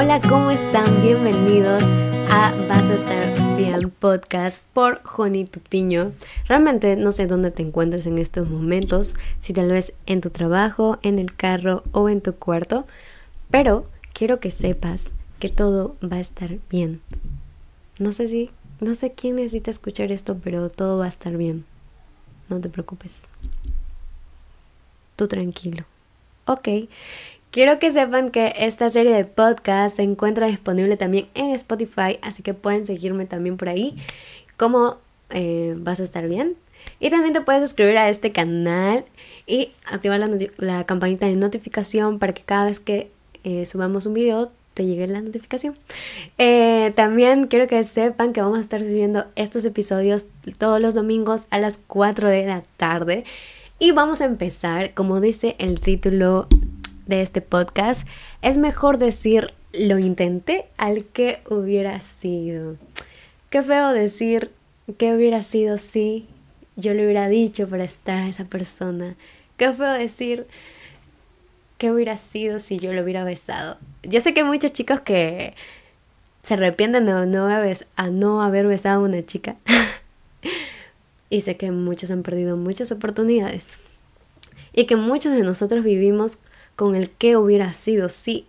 Hola, 0.00 0.20
¿cómo 0.20 0.52
están? 0.52 1.02
Bienvenidos 1.02 1.82
a 2.30 2.54
Vas 2.68 2.84
a 2.84 2.94
estar 2.94 3.56
bien 3.56 3.90
podcast 3.90 4.62
por 4.72 5.02
Joni 5.02 5.44
Tupiño. 5.44 6.12
Realmente 6.46 6.94
no 6.94 7.10
sé 7.10 7.26
dónde 7.26 7.50
te 7.50 7.64
encuentres 7.64 8.06
en 8.06 8.18
estos 8.18 8.48
momentos, 8.48 9.16
si 9.40 9.52
tal 9.52 9.70
vez 9.70 9.92
en 10.06 10.20
tu 10.20 10.30
trabajo, 10.30 11.00
en 11.02 11.18
el 11.18 11.34
carro 11.34 11.82
o 11.90 12.08
en 12.08 12.20
tu 12.20 12.32
cuarto, 12.36 12.86
pero 13.50 13.90
quiero 14.12 14.38
que 14.38 14.52
sepas 14.52 15.10
que 15.40 15.48
todo 15.48 15.96
va 16.00 16.18
a 16.18 16.20
estar 16.20 16.58
bien. 16.70 17.00
No 17.98 18.12
sé 18.12 18.28
si, 18.28 18.50
no 18.78 18.94
sé 18.94 19.14
quién 19.14 19.34
necesita 19.34 19.72
escuchar 19.72 20.12
esto, 20.12 20.38
pero 20.40 20.68
todo 20.68 20.98
va 20.98 21.06
a 21.06 21.08
estar 21.08 21.36
bien. 21.36 21.64
No 22.48 22.60
te 22.60 22.68
preocupes. 22.68 23.22
Tú 25.16 25.26
tranquilo. 25.26 25.86
Ok. 26.46 26.68
Quiero 27.50 27.78
que 27.78 27.90
sepan 27.90 28.30
que 28.30 28.52
esta 28.58 28.90
serie 28.90 29.12
de 29.12 29.24
podcast 29.24 29.96
se 29.96 30.02
encuentra 30.02 30.46
disponible 30.48 30.98
también 30.98 31.28
en 31.34 31.50
Spotify, 31.54 32.18
así 32.20 32.42
que 32.42 32.52
pueden 32.52 32.86
seguirme 32.86 33.24
también 33.24 33.56
por 33.56 33.70
ahí. 33.70 33.96
¿Cómo 34.58 34.98
eh, 35.30 35.74
vas 35.78 35.98
a 35.98 36.02
estar 36.02 36.28
bien? 36.28 36.56
Y 37.00 37.08
también 37.08 37.32
te 37.32 37.40
puedes 37.40 37.62
suscribir 37.62 37.96
a 37.96 38.10
este 38.10 38.32
canal 38.32 39.06
y 39.46 39.72
activar 39.90 40.20
la, 40.58 40.84
campanita 40.84 41.26
de 41.26 41.36
notificación 41.36 42.18
para 42.18 42.34
que 42.34 42.42
cada 42.42 42.66
vez 42.66 42.80
que 42.80 43.10
eh, 43.44 43.64
subamos 43.64 44.04
un 44.04 44.12
video 44.12 44.50
te 44.74 44.84
llegue 44.84 45.06
la 45.06 45.22
notificación. 45.22 45.74
Eh, 46.36 46.92
también 46.96 47.46
quiero 47.46 47.66
que 47.66 47.82
sepan 47.82 48.34
que 48.34 48.42
vamos 48.42 48.58
a 48.58 48.60
estar 48.60 48.80
subiendo 48.80 49.24
estos 49.36 49.64
episodios 49.64 50.26
todos 50.58 50.82
los 50.82 50.94
domingos 50.94 51.46
a 51.48 51.58
las 51.58 51.78
4 51.86 52.28
de 52.28 52.46
la 52.46 52.62
tarde. 52.76 53.24
Y 53.78 53.92
vamos 53.92 54.20
a 54.20 54.26
empezar, 54.26 54.92
como 54.92 55.20
dice 55.20 55.56
el 55.58 55.80
título 55.80 56.46
de 57.08 57.22
este 57.22 57.40
podcast, 57.40 58.06
es 58.40 58.56
mejor 58.56 58.98
decir 58.98 59.52
lo 59.72 59.98
intenté 59.98 60.66
al 60.76 61.04
que 61.04 61.40
hubiera 61.50 61.98
sido. 62.00 62.76
Qué 63.50 63.62
feo 63.62 63.92
decir 63.92 64.52
que 64.96 65.12
hubiera 65.12 65.42
sido 65.42 65.76
si 65.78 66.28
yo 66.76 66.94
le 66.94 67.04
hubiera 67.04 67.28
dicho 67.28 67.68
para 67.68 67.82
estar 67.82 68.18
a 68.18 68.28
esa 68.28 68.44
persona. 68.44 69.16
Qué 69.56 69.72
feo 69.72 69.92
decir 69.92 70.46
¿Qué 71.78 71.92
hubiera 71.92 72.16
sido 72.16 72.58
si 72.58 72.78
yo 72.78 72.92
lo 72.92 73.02
hubiera 73.04 73.22
besado? 73.22 73.78
Yo 74.02 74.20
sé 74.20 74.34
que 74.34 74.40
hay 74.40 74.46
muchos 74.46 74.72
chicos 74.72 75.00
que 75.00 75.54
se 76.42 76.54
arrepienten 76.54 77.06
de 77.06 77.12
no, 77.26 77.46
a 77.96 78.10
no 78.10 78.42
haber 78.42 78.66
besado 78.66 79.00
a 79.00 79.08
una 79.08 79.24
chica. 79.24 79.54
y 81.30 81.42
sé 81.42 81.56
que 81.56 81.70
muchos 81.70 82.10
han 82.10 82.24
perdido 82.24 82.56
muchas 82.56 82.90
oportunidades. 82.90 83.64
Y 84.72 84.86
que 84.86 84.96
muchos 84.96 85.32
de 85.36 85.44
nosotros 85.44 85.84
vivimos 85.84 86.38
con 86.78 86.94
el 86.94 87.10
qué 87.10 87.36
hubiera 87.36 87.72
sido 87.72 88.08
si. 88.08 88.46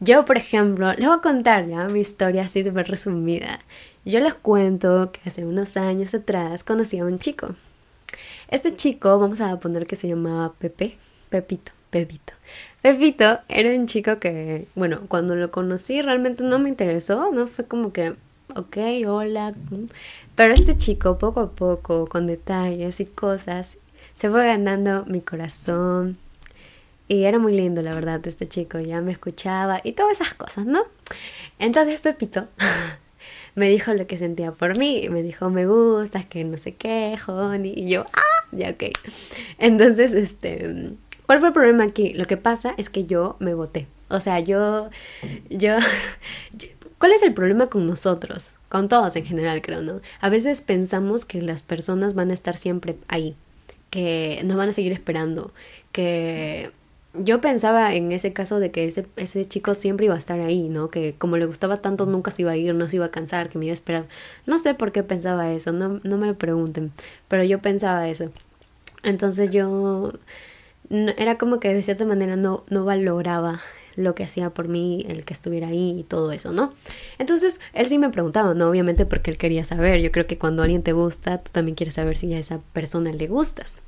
Yo, 0.00 0.24
por 0.24 0.38
ejemplo, 0.38 0.88
les 0.94 1.06
voy 1.06 1.14
a 1.14 1.20
contar 1.20 1.66
ya 1.66 1.86
mi 1.88 2.00
historia 2.00 2.44
así 2.44 2.64
súper 2.64 2.88
resumida. 2.88 3.60
Yo 4.06 4.20
les 4.20 4.32
cuento 4.32 5.12
que 5.12 5.28
hace 5.28 5.44
unos 5.44 5.76
años 5.76 6.14
atrás 6.14 6.64
conocí 6.64 6.98
a 6.98 7.04
un 7.04 7.18
chico. 7.18 7.54
Este 8.48 8.74
chico, 8.74 9.18
vamos 9.18 9.42
a 9.42 9.60
poner 9.60 9.86
que 9.86 9.96
se 9.96 10.08
llamaba 10.08 10.54
Pepe, 10.54 10.96
Pepito. 11.28 11.72
Pepito. 11.90 12.32
Pepito 12.80 13.40
era 13.48 13.78
un 13.78 13.86
chico 13.86 14.18
que, 14.18 14.66
bueno, 14.74 15.02
cuando 15.08 15.36
lo 15.36 15.50
conocí 15.50 16.00
realmente 16.00 16.42
no 16.42 16.58
me 16.58 16.70
interesó, 16.70 17.30
¿no? 17.30 17.46
Fue 17.46 17.66
como 17.66 17.92
que, 17.92 18.14
ok, 18.56 18.78
hola. 19.06 19.54
Pero 20.34 20.54
este 20.54 20.78
chico, 20.78 21.18
poco 21.18 21.40
a 21.40 21.50
poco, 21.50 22.06
con 22.06 22.26
detalles 22.26 23.00
y 23.00 23.04
cosas, 23.04 23.76
se 24.14 24.30
fue 24.30 24.46
ganando 24.46 25.04
mi 25.04 25.20
corazón. 25.20 26.16
Y 27.08 27.24
era 27.24 27.38
muy 27.38 27.54
lindo, 27.54 27.82
la 27.82 27.94
verdad, 27.94 28.24
este 28.26 28.46
chico. 28.46 28.78
Ya 28.80 29.00
me 29.00 29.12
escuchaba 29.12 29.80
y 29.82 29.92
todas 29.92 30.20
esas 30.20 30.34
cosas, 30.34 30.66
¿no? 30.66 30.84
Entonces 31.58 32.00
Pepito 32.00 32.48
me 33.54 33.68
dijo 33.68 33.94
lo 33.94 34.06
que 34.06 34.16
sentía 34.16 34.52
por 34.52 34.76
mí. 34.76 35.08
Me 35.10 35.22
dijo, 35.22 35.50
me 35.50 35.66
gustas, 35.66 36.26
que 36.26 36.44
no 36.44 36.58
sé 36.58 36.74
qué. 36.74 37.18
Y 37.64 37.88
yo, 37.88 38.04
ah, 38.12 38.46
ya 38.52 38.70
ok. 38.70 38.84
Entonces, 39.58 40.12
este 40.12 40.96
¿Cuál 41.28 41.40
fue 41.40 41.48
el 41.48 41.54
problema 41.54 41.84
aquí? 41.84 42.14
Lo 42.14 42.24
que 42.24 42.38
pasa 42.38 42.72
es 42.78 42.88
que 42.88 43.04
yo 43.04 43.36
me 43.38 43.52
voté. 43.52 43.86
O 44.08 44.18
sea, 44.18 44.40
yo, 44.40 44.88
yo, 45.50 45.76
¿cuál 46.98 47.12
es 47.12 47.22
el 47.22 47.34
problema 47.34 47.66
con 47.66 47.86
nosotros? 47.86 48.54
Con 48.70 48.88
todos 48.88 49.14
en 49.14 49.26
general, 49.26 49.60
creo, 49.60 49.82
¿no? 49.82 50.00
A 50.22 50.30
veces 50.30 50.62
pensamos 50.62 51.26
que 51.26 51.42
las 51.42 51.62
personas 51.62 52.14
van 52.14 52.30
a 52.30 52.32
estar 52.32 52.56
siempre 52.56 52.96
ahí, 53.08 53.36
que 53.90 54.40
nos 54.46 54.56
van 54.56 54.70
a 54.70 54.72
seguir 54.72 54.92
esperando, 54.92 55.52
que 55.92 56.70
yo 57.14 57.40
pensaba 57.40 57.94
en 57.94 58.12
ese 58.12 58.32
caso 58.32 58.60
de 58.60 58.70
que 58.70 58.86
ese, 58.86 59.06
ese 59.16 59.46
chico 59.46 59.74
siempre 59.74 60.06
iba 60.06 60.14
a 60.14 60.18
estar 60.18 60.40
ahí, 60.40 60.68
¿no? 60.68 60.90
Que 60.90 61.14
como 61.16 61.36
le 61.36 61.46
gustaba 61.46 61.78
tanto 61.78 62.06
nunca 62.06 62.30
se 62.30 62.42
iba 62.42 62.52
a 62.52 62.56
ir, 62.56 62.74
no 62.74 62.88
se 62.88 62.96
iba 62.96 63.06
a 63.06 63.10
cansar, 63.10 63.48
que 63.48 63.58
me 63.58 63.66
iba 63.66 63.72
a 63.72 63.74
esperar. 63.74 64.06
No 64.46 64.58
sé 64.58 64.74
por 64.74 64.92
qué 64.92 65.02
pensaba 65.02 65.52
eso, 65.52 65.72
no, 65.72 66.00
no 66.02 66.18
me 66.18 66.26
lo 66.26 66.36
pregunten, 66.36 66.92
pero 67.28 67.44
yo 67.44 67.60
pensaba 67.60 68.08
eso. 68.08 68.30
Entonces 69.02 69.50
yo 69.50 70.12
era 70.90 71.38
como 71.38 71.60
que 71.60 71.74
de 71.74 71.82
cierta 71.82 72.04
manera 72.04 72.36
no, 72.36 72.64
no 72.68 72.84
valoraba 72.84 73.60
lo 73.96 74.14
que 74.14 74.24
hacía 74.24 74.50
por 74.50 74.68
mí, 74.68 75.04
el 75.08 75.24
que 75.24 75.34
estuviera 75.34 75.68
ahí 75.68 75.98
y 75.98 76.02
todo 76.04 76.30
eso, 76.30 76.52
¿no? 76.52 76.72
Entonces, 77.18 77.58
él 77.72 77.88
sí 77.88 77.98
me 77.98 78.10
preguntaba, 78.10 78.54
¿no? 78.54 78.70
Obviamente 78.70 79.06
porque 79.06 79.32
él 79.32 79.38
quería 79.38 79.64
saber. 79.64 80.00
Yo 80.00 80.12
creo 80.12 80.28
que 80.28 80.38
cuando 80.38 80.62
alguien 80.62 80.84
te 80.84 80.92
gusta, 80.92 81.38
tú 81.38 81.50
también 81.50 81.74
quieres 81.74 81.94
saber 81.94 82.16
si 82.16 82.32
a 82.32 82.38
esa 82.38 82.60
persona 82.72 83.12
le 83.12 83.26
gustas. 83.26 83.82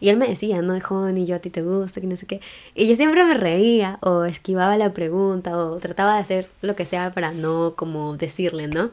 Y 0.00 0.08
él 0.08 0.16
me 0.16 0.26
decía, 0.26 0.62
no, 0.62 0.74
ni 1.12 1.26
yo 1.26 1.36
a 1.36 1.38
ti 1.40 1.50
te 1.50 1.62
gusta, 1.62 2.00
que 2.00 2.06
no 2.06 2.16
sé 2.16 2.26
qué. 2.26 2.40
Y 2.74 2.88
yo 2.88 2.96
siempre 2.96 3.24
me 3.24 3.34
reía 3.34 3.98
o 4.00 4.24
esquivaba 4.24 4.76
la 4.78 4.92
pregunta 4.94 5.56
o 5.56 5.76
trataba 5.76 6.14
de 6.14 6.20
hacer 6.20 6.48
lo 6.62 6.74
que 6.74 6.86
sea 6.86 7.12
para 7.12 7.32
no 7.32 7.74
como 7.76 8.16
decirle, 8.16 8.66
¿no? 8.66 8.90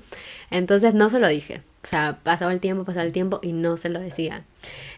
Entonces 0.52 0.94
no 0.94 1.10
se 1.10 1.20
lo 1.20 1.30
dije. 1.30 1.62
O 1.84 1.88
sea, 1.88 2.20
pasaba 2.24 2.52
el 2.52 2.60
tiempo, 2.60 2.84
pasaba 2.84 3.06
el 3.06 3.14
tiempo 3.14 3.40
y 3.42 3.54
no 3.54 3.78
se 3.78 3.88
lo 3.88 4.02
decía. 4.02 4.44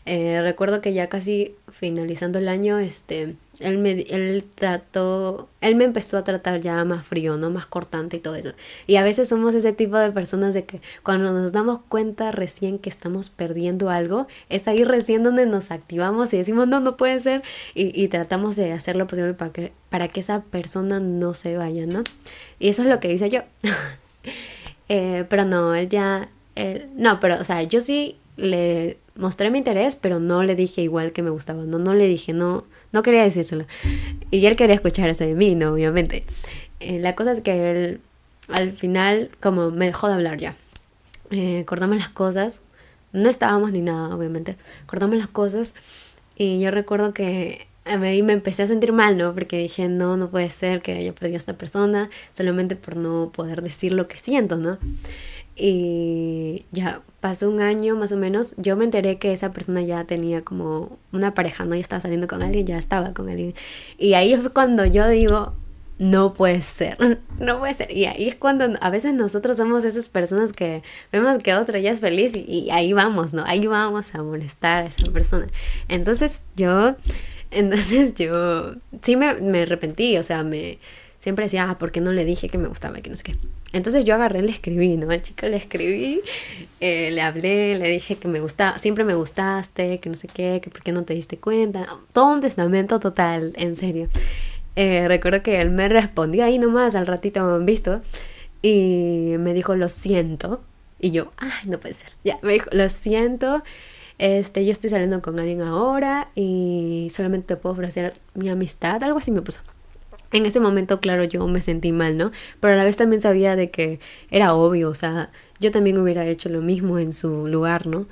Eh, 0.06 0.42
recuerdo 0.42 0.82
que 0.82 0.94
ya 0.94 1.08
casi 1.08 1.56
finalizando 1.72 2.40
el 2.40 2.48
año, 2.48 2.80
este, 2.80 3.36
él 3.60 3.78
me, 3.78 3.92
él 3.92 4.44
trató, 4.56 5.50
él 5.62 5.76
me 5.76 5.84
empezó 5.84 6.18
a 6.18 6.24
tratar 6.24 6.62
ya 6.62 6.84
más 6.86 7.06
frío, 7.06 7.38
¿no? 7.38 7.50
Más 7.50 7.66
cortante 7.66 8.18
y 8.18 8.20
todo 8.20 8.36
eso. 8.36 8.52
Y 8.88 8.96
a 8.96 9.04
veces 9.04 9.30
somos 9.30 9.54
ese 9.56 9.74
tipo 9.74 9.98
de 9.98 10.12
personas 10.12 10.54
de 10.54 10.64
que 10.64 10.82
cuando 11.04 11.34
nos 11.34 11.52
damos 11.52 11.80
cuenta 11.90 12.32
recién 12.32 12.80
que 12.80 12.90
estamos 12.90 13.30
perdiendo 13.30 13.90
algo, 13.90 14.28
es 14.50 14.68
ahí 14.68 14.84
recién 14.84 15.24
donde 15.24 15.46
nos 15.46 15.72
activamos 15.72 16.34
y 16.34 16.38
decimos, 16.38 16.68
no, 16.68 16.80
no 16.80 16.98
puede 16.98 17.20
ser. 17.20 17.44
Y, 17.76 18.02
y 18.02 18.08
tratamos 18.08 18.56
de 18.56 18.72
hacer 18.72 18.96
lo 18.96 19.08
posible 19.08 19.34
para 19.34 19.52
que, 19.52 19.74
para 19.90 20.08
que 20.08 20.22
esa 20.22 20.42
persona 20.44 21.00
no 21.00 21.34
se 21.34 21.58
vaya, 21.58 21.86
¿no? 21.86 22.04
Y 22.60 22.70
eso 22.70 22.84
es 22.84 22.88
lo 22.88 23.00
que 23.00 23.12
hice 23.12 23.30
yo. 23.30 23.42
eh, 24.90 25.26
pero 25.30 25.46
no, 25.46 25.76
él 25.76 25.90
ya, 25.90 26.30
él, 26.56 26.90
no, 26.96 27.20
pero, 27.20 27.40
o 27.40 27.44
sea, 27.44 27.64
yo 27.64 27.82
sí 27.82 28.18
le 28.38 28.98
mostré 29.20 29.52
mi 29.52 29.60
interés, 29.60 29.96
pero 29.96 30.20
no 30.20 30.44
le 30.44 30.56
dije 30.56 30.82
igual 30.82 31.12
que 31.12 31.22
me 31.22 31.30
gustaba, 31.30 31.64
no, 31.64 31.78
no 31.78 31.94
le 31.94 32.08
dije, 32.08 32.34
no, 32.34 32.64
no 32.92 33.04
quería 33.04 33.24
decírselo. 33.24 33.66
Y 34.32 34.46
él 34.46 34.56
quería 34.56 34.76
escuchar 34.76 35.10
eso 35.10 35.26
de 35.26 35.36
mí, 35.36 35.56
no, 35.56 35.74
obviamente. 35.74 36.24
Eh, 36.80 37.00
la 37.00 37.16
cosa 37.16 37.34
es 37.34 37.42
que 37.42 37.72
él, 37.72 38.02
al 38.48 38.72
final, 38.74 39.30
como 39.40 39.70
me 39.72 39.86
dejó 39.86 40.08
de 40.08 40.14
hablar 40.16 40.38
ya. 40.38 40.56
Eh, 41.32 41.64
cortamos 41.66 41.98
las 41.98 42.10
cosas, 42.10 42.62
no 43.12 43.30
estábamos 43.30 43.72
ni 43.72 43.82
nada, 43.82 44.16
obviamente. 44.16 44.56
Cortamos 44.88 45.18
las 45.18 45.28
cosas 45.28 45.74
y 46.36 46.60
yo 46.60 46.72
recuerdo 46.72 47.14
que 47.14 47.68
a 47.86 47.98
mí 47.98 48.22
me 48.24 48.34
empecé 48.34 48.64
a 48.64 48.68
sentir 48.68 48.94
mal, 48.94 49.18
¿no? 49.18 49.34
Porque 49.34 49.58
dije, 49.58 49.88
no, 49.88 50.16
no 50.16 50.30
puede 50.30 50.50
ser 50.50 50.82
que 50.82 50.94
haya 50.94 51.14
perdido 51.14 51.36
a 51.36 51.38
esta 51.38 51.54
persona 51.54 52.10
solamente 52.34 52.76
por 52.76 52.96
no 52.96 53.32
poder 53.34 53.62
decir 53.62 53.92
lo 53.92 54.08
que 54.08 54.18
siento, 54.18 54.58
¿no? 54.58 54.78
Y 55.60 56.66
ya 56.72 57.02
pasó 57.20 57.50
un 57.50 57.60
año 57.60 57.98
más 57.98 58.14
o 58.14 58.18
menos, 58.18 58.54
yo 58.58 58.78
me 58.78 58.86
enteré 58.86 59.18
que 59.18 59.34
esa 59.34 59.52
persona 59.52 59.82
ya 59.82 60.06
tenía 60.06 60.42
como 60.44 60.98
una 61.12 61.34
pareja, 61.34 61.66
¿no? 61.66 61.76
Ya 61.76 61.82
estaba 61.82 62.00
saliendo 62.00 62.28
con 62.28 62.42
alguien, 62.42 62.66
ya 62.66 62.78
estaba 62.78 63.14
con 63.14 63.28
alguien. 63.30 63.54
Y 63.98 64.14
ahí 64.14 64.32
es 64.32 64.50
cuando 64.50 64.86
yo 64.86 65.08
digo, 65.10 65.54
no 66.00 66.34
puede 66.34 66.62
ser, 66.62 67.20
no 67.40 67.60
puede 67.60 67.74
ser. 67.74 67.92
Y 67.92 68.06
ahí 68.06 68.30
es 68.30 68.36
cuando 68.36 68.74
a 68.80 68.90
veces 68.90 69.14
nosotros 69.14 69.58
somos 69.58 69.84
esas 69.84 70.10
personas 70.10 70.54
que 70.54 70.82
vemos 71.12 71.38
que 71.44 71.54
otro 71.54 71.78
ya 71.78 71.92
es 71.92 72.00
feliz 72.00 72.34
y, 72.36 72.70
ahí 72.72 72.94
vamos, 72.94 73.34
¿no? 73.34 73.44
Ahí 73.46 73.68
vamos 73.68 74.08
a 74.16 74.24
molestar 74.24 74.84
a 74.84 74.86
esa 74.88 75.12
persona. 75.12 75.48
Entonces 75.90 76.40
yo, 76.56 76.96
entonces 77.52 78.16
yo 78.16 78.76
sí 79.02 79.18
me, 79.18 79.36
me 79.36 79.64
arrepentí, 79.64 80.18
o 80.18 80.24
sea, 80.24 80.44
me 80.44 80.80
siempre 81.20 81.46
decía, 81.46 81.70
ah, 81.70 81.78
¿por 81.78 81.92
qué 81.92 82.02
no 82.02 82.12
le 82.12 82.26
dije 82.26 82.50
que 82.50 82.58
me 82.58 82.68
gustaba? 82.68 83.00
Que 83.02 83.10
no 83.10 83.16
sé 83.16 83.24
qué. 83.24 83.36
Entonces 83.74 84.06
yo 84.06 84.16
agarré, 84.16 84.42
le 84.42 84.52
escribí, 84.52 84.98
¿no? 84.98 85.12
Al 85.12 85.22
chico 85.22 85.48
le 85.48 85.58
escribí, 85.58 86.22
eh, 86.80 87.12
le 87.12 87.22
hablé, 87.22 87.78
le 87.78 87.90
dije 87.90 88.16
que 88.16 88.28
me 88.28 88.40
gustaba, 88.40 88.78
siempre 88.78 89.04
me 89.04 89.14
gustaste, 89.14 90.00
que 90.00 90.10
no 90.10 90.16
sé 90.16 90.28
qué, 90.28 90.60
que 90.64 90.70
por 90.70 90.82
qué 90.82 90.92
no 90.92 91.04
te 91.04 91.14
diste 91.14 91.38
cuenta. 91.38 91.86
Todo 92.14 92.34
un 92.34 92.42
testamento 92.42 93.00
total, 93.00 93.54
en 93.58 93.76
serio. 93.76 94.08
Eh, 94.76 95.08
recuerdo 95.08 95.44
que 95.44 95.62
él 95.62 95.72
me 95.72 95.90
respondió 95.90 96.46
ahí 96.46 96.58
nomás, 96.58 96.96
al 96.96 97.06
ratito 97.06 97.44
me 97.44 97.54
han 97.54 97.66
visto, 97.66 98.02
y 98.62 99.36
me 99.40 99.54
dijo, 99.54 99.76
lo 99.76 99.90
siento. 99.90 100.62
Y 101.00 101.12
yo, 101.12 101.32
ay, 101.38 101.70
no 101.70 101.80
puede 101.80 101.94
ser. 101.94 102.12
Ya, 102.24 102.40
me 102.42 102.54
dijo, 102.54 102.70
lo 102.72 102.90
siento. 102.90 103.64
Este, 104.18 104.66
yo 104.66 104.72
estoy 104.72 104.90
saliendo 104.90 105.22
con 105.22 105.40
alguien 105.40 105.62
ahora 105.62 106.30
y 106.36 107.10
solamente 107.16 107.48
te 107.48 107.56
puedo 107.56 107.74
ofrecer 107.74 108.14
mi 108.34 108.50
amistad, 108.50 109.02
algo 109.02 109.20
así 109.20 109.32
me 109.32 109.42
puso. 109.42 109.62
En 110.32 110.46
ese 110.46 110.60
momento, 110.60 111.00
claro, 111.00 111.24
yo 111.24 111.48
me 111.48 111.62
sentí 111.62 111.92
mal, 111.92 112.18
¿no? 112.18 112.32
Pero 112.60 112.74
a 112.74 112.76
la 112.78 112.86
vez 112.86 112.98
también 112.98 113.22
sabía 113.22 113.56
de 113.56 113.72
que 113.72 114.00
era 114.30 114.54
obvio, 114.54 114.90
o 114.90 114.96
sea, 114.96 115.32
yo 115.60 115.72
también 115.72 115.98
hubiera 115.98 116.26
hecho 116.26 116.50
lo 116.50 116.62
mismo 116.62 117.00
en 117.00 117.14
su 117.14 117.48
lugar, 117.48 117.88
¿no? 117.88 118.06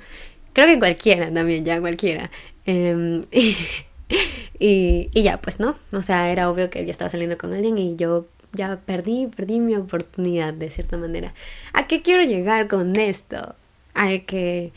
Creo 0.52 0.66
que 0.66 0.78
cualquiera 0.78 1.32
también, 1.32 1.64
ya 1.64 1.80
cualquiera. 1.80 2.30
Em, 2.66 3.26
y, 4.58 5.10
y 5.12 5.22
ya, 5.22 5.40
pues, 5.40 5.60
¿no? 5.60 5.76
O 5.92 6.02
sea, 6.02 6.30
era 6.32 6.50
obvio 6.50 6.70
que 6.70 6.84
yo 6.84 6.90
estaba 6.90 7.10
saliendo 7.10 7.38
con 7.38 7.52
alguien 7.52 7.78
y 7.78 7.96
yo 7.96 8.26
ya 8.52 8.80
perdí, 8.84 9.28
perdí 9.28 9.60
mi 9.60 9.76
oportunidad 9.76 10.54
de 10.54 10.70
cierta 10.70 10.96
manera. 10.96 11.34
¿A 11.72 11.86
qué 11.86 12.02
quiero 12.02 12.22
llegar 12.22 12.68
con 12.68 12.96
esto? 12.96 13.54
A 13.94 14.08
que 14.26 14.72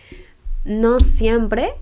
no 0.66 1.00
siempre 1.00 1.74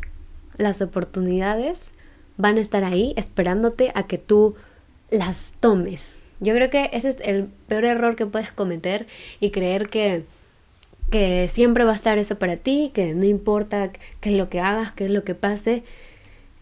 las 0.57 0.81
oportunidades 0.81 1.91
van 2.38 2.57
a 2.57 2.61
estar 2.61 2.83
ahí 2.83 3.13
esperándote 3.17 3.91
a 3.95 4.03
que 4.03 4.17
tú 4.17 4.56
las 5.11 5.53
tomes. 5.59 6.19
Yo 6.39 6.53
creo 6.53 6.69
que 6.69 6.89
ese 6.94 7.09
es 7.09 7.17
el 7.21 7.45
peor 7.67 7.85
error 7.85 8.15
que 8.15 8.25
puedes 8.25 8.51
cometer 8.51 9.07
y 9.39 9.51
creer 9.51 9.89
que, 9.89 10.23
que 11.11 11.47
siempre 11.50 11.83
va 11.83 11.91
a 11.91 11.95
estar 11.95 12.17
eso 12.17 12.38
para 12.38 12.57
ti, 12.57 12.91
que 12.94 13.13
no 13.13 13.25
importa 13.25 13.91
qué 14.21 14.31
es 14.31 14.38
lo 14.38 14.50
que 14.50 14.59
hagas, 14.61 14.94
qué 14.94 15.06
es 15.06 15.11
lo 15.11 15.23
que 15.23 15.35
pase, 15.35 15.83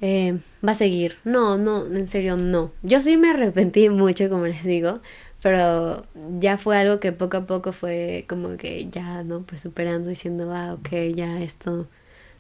eh, 0.02 0.38
va 0.66 0.72
a 0.72 0.76
seguir. 0.76 1.18
No, 1.24 1.58
no, 1.58 1.86
en 1.86 2.08
serio 2.08 2.38
no. 2.38 2.72
Yo 2.84 3.02
sí 3.02 3.18
me 3.18 3.30
arrepentí 3.30 3.90
mucho, 3.90 4.30
como 4.30 4.48
les 4.48 4.64
digo, 4.64 5.00
pero 5.42 6.06
ya 6.40 6.58
fue 6.58 6.78
algo 6.78 7.00
que 7.00 7.12
poco 7.12 7.38
a 7.38 7.46
poco 7.46 7.72
fue 7.72 8.26
como 8.28 8.58
que 8.58 8.88
ya, 8.90 9.24
¿no? 9.24 9.44
Pues 9.44 9.62
superando, 9.62 10.10
diciendo, 10.10 10.52
ah, 10.54 10.74
ok, 10.74 11.16
ya 11.16 11.42
esto 11.42 11.88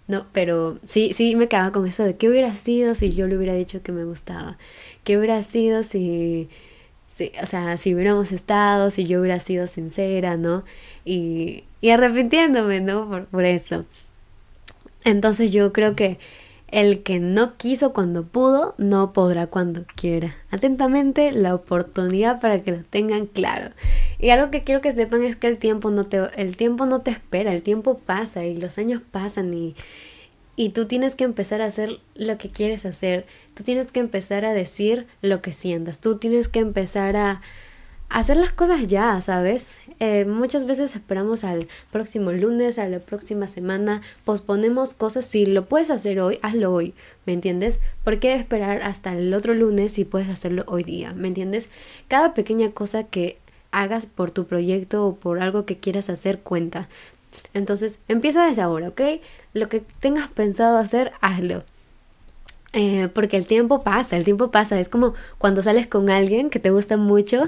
no, 0.07 0.25
pero 0.31 0.79
sí, 0.85 1.13
sí 1.13 1.35
me 1.35 1.47
quedaba 1.47 1.71
con 1.71 1.85
eso 1.87 2.03
de 2.03 2.15
qué 2.15 2.29
hubiera 2.29 2.53
sido 2.53 2.95
si 2.95 3.13
yo 3.13 3.27
le 3.27 3.37
hubiera 3.37 3.53
dicho 3.53 3.81
que 3.83 3.91
me 3.91 4.05
gustaba. 4.05 4.57
¿Qué 5.03 5.17
hubiera 5.17 5.41
sido 5.43 5.83
si, 5.83 6.49
si 7.07 7.31
o 7.41 7.45
sea, 7.45 7.77
si 7.77 7.93
hubiéramos 7.93 8.31
estado, 8.31 8.89
si 8.91 9.05
yo 9.05 9.19
hubiera 9.19 9.39
sido 9.39 9.67
sincera, 9.67 10.37
¿no? 10.37 10.63
Y, 11.05 11.65
y 11.81 11.89
arrepintiéndome, 11.89 12.81
¿no? 12.81 13.09
Por, 13.09 13.25
por 13.27 13.45
eso. 13.45 13.85
Entonces 15.03 15.51
yo 15.51 15.73
creo 15.73 15.95
que 15.95 16.17
el 16.69 17.03
que 17.03 17.19
no 17.19 17.55
quiso 17.57 17.93
cuando 17.93 18.25
pudo, 18.25 18.75
no 18.77 19.13
podrá 19.13 19.47
cuando 19.47 19.85
quiera. 19.95 20.35
Atentamente, 20.51 21.31
la 21.31 21.55
oportunidad 21.55 22.41
para 22.41 22.59
que 22.59 22.71
lo 22.71 22.83
tengan 22.83 23.25
claro. 23.25 23.71
Y 24.19 24.29
algo 24.29 24.51
que 24.51 24.63
quiero 24.63 24.81
que 24.81 24.91
sepan 24.91 25.23
es 25.23 25.35
que 25.35 25.47
el 25.47 25.57
tiempo 25.57 25.91
no 25.91 26.05
te, 26.05 26.21
el 26.35 26.57
tiempo 26.57 26.85
no 26.85 27.01
te 27.01 27.11
espera, 27.11 27.53
el 27.53 27.63
tiempo 27.63 27.99
pasa 27.99 28.45
y 28.45 28.57
los 28.57 28.77
años 28.77 29.01
pasan 29.11 29.53
y, 29.53 29.75
y 30.55 30.69
tú 30.69 30.87
tienes 30.87 31.15
que 31.15 31.23
empezar 31.23 31.61
a 31.61 31.65
hacer 31.65 31.99
lo 32.15 32.37
que 32.37 32.49
quieres 32.49 32.85
hacer. 32.85 33.25
Tú 33.53 33.63
tienes 33.63 33.91
que 33.91 33.99
empezar 34.01 34.43
a 34.43 34.53
decir 34.53 35.07
lo 35.21 35.41
que 35.41 35.53
sientas. 35.53 35.99
Tú 35.99 36.17
tienes 36.17 36.49
que 36.49 36.59
empezar 36.59 37.15
a, 37.15 37.41
hacer 38.09 38.37
las 38.37 38.53
cosas 38.53 38.87
ya, 38.87 39.21
¿sabes? 39.21 39.69
Eh, 39.99 40.25
muchas 40.25 40.65
veces 40.65 40.95
esperamos 40.95 41.43
al 41.43 41.67
próximo 41.91 42.31
lunes, 42.31 42.77
a 42.77 42.87
la 42.87 42.99
próxima 42.99 43.47
semana, 43.47 44.01
posponemos 44.25 44.93
cosas. 44.93 45.25
Si 45.25 45.45
lo 45.45 45.65
puedes 45.65 45.89
hacer 45.89 46.19
hoy, 46.19 46.39
hazlo 46.41 46.73
hoy, 46.73 46.93
¿me 47.25 47.33
entiendes? 47.33 47.79
¿Por 48.03 48.19
qué 48.19 48.35
esperar 48.35 48.81
hasta 48.83 49.13
el 49.13 49.33
otro 49.33 49.53
lunes 49.53 49.93
si 49.93 50.05
puedes 50.05 50.29
hacerlo 50.29 50.63
hoy 50.67 50.83
día? 50.83 51.13
¿Me 51.13 51.27
entiendes? 51.27 51.67
Cada 52.07 52.33
pequeña 52.33 52.71
cosa 52.71 53.03
que 53.03 53.37
hagas 53.71 54.05
por 54.05 54.31
tu 54.31 54.45
proyecto 54.45 55.05
o 55.05 55.15
por 55.15 55.41
algo 55.41 55.65
que 55.65 55.77
quieras 55.77 56.09
hacer 56.09 56.39
cuenta. 56.39 56.87
Entonces, 57.53 57.99
empieza 58.07 58.45
desde 58.45 58.61
ahora, 58.61 58.89
¿ok? 58.89 59.01
Lo 59.53 59.67
que 59.69 59.83
tengas 59.99 60.29
pensado 60.29 60.77
hacer, 60.77 61.11
hazlo. 61.21 61.63
Eh, 62.73 63.07
porque 63.13 63.37
el 63.37 63.47
tiempo 63.47 63.83
pasa, 63.83 64.17
el 64.17 64.23
tiempo 64.23 64.51
pasa. 64.51 64.79
Es 64.79 64.89
como 64.89 65.13
cuando 65.37 65.61
sales 65.61 65.87
con 65.87 66.09
alguien 66.09 66.49
que 66.49 66.59
te 66.59 66.69
gusta 66.69 66.97
mucho 66.97 67.45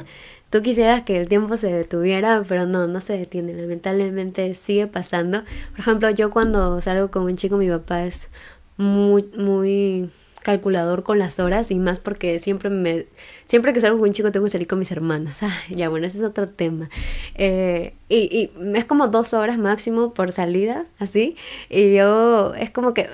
Tú 0.50 0.64
quisieras 0.64 1.04
que 1.04 1.18
el 1.18 1.30
tiempo 1.30 1.58
se 1.58 1.72
detuviera, 1.72 2.44
pero 2.48 2.66
no, 2.66 2.88
no 2.88 3.02
se 3.02 3.18
detiene. 3.18 3.54
Lamentablemente 3.54 4.56
sigue 4.56 4.88
pasando. 4.88 5.44
Por 5.72 5.80
ejemplo, 5.80 6.10
yo 6.10 6.32
cuando 6.32 6.82
salgo 6.82 7.12
con 7.12 7.24
un 7.24 7.38
chico, 7.38 7.58
mi 7.58 7.70
papá 7.70 8.04
es 8.06 8.30
muy, 8.76 9.30
muy 9.38 10.10
calculador 10.42 11.04
con 11.04 11.20
las 11.20 11.40
horas 11.40 11.70
y 11.70 11.76
más 11.76 12.00
porque 12.00 12.40
siempre 12.40 12.70
me 12.70 13.08
siempre 13.44 13.74
que 13.74 13.82
salgo 13.82 14.00
con 14.00 14.08
un 14.08 14.14
chico 14.14 14.32
tengo 14.32 14.46
que 14.46 14.50
salir 14.50 14.68
con 14.68 14.80
mis 14.80 14.90
hermanas 14.90 15.44
ah, 15.44 15.54
ya 15.70 15.90
bueno 15.90 16.08
ese 16.08 16.20
es 16.20 16.24
otro 16.24 16.48
tema 16.48 16.90
eh, 17.36 17.94
y, 18.08 18.50
y 18.56 18.78
es 18.78 18.86
como 18.86 19.10
dos 19.10 19.34
horas 19.34 19.58
máximo 19.58 20.14
por 20.14 20.32
salida 20.32 20.86
así 20.98 21.36
y 21.70 21.94
yo 21.96 22.54
es 22.56 22.72
como 22.72 22.94
que 22.94 23.08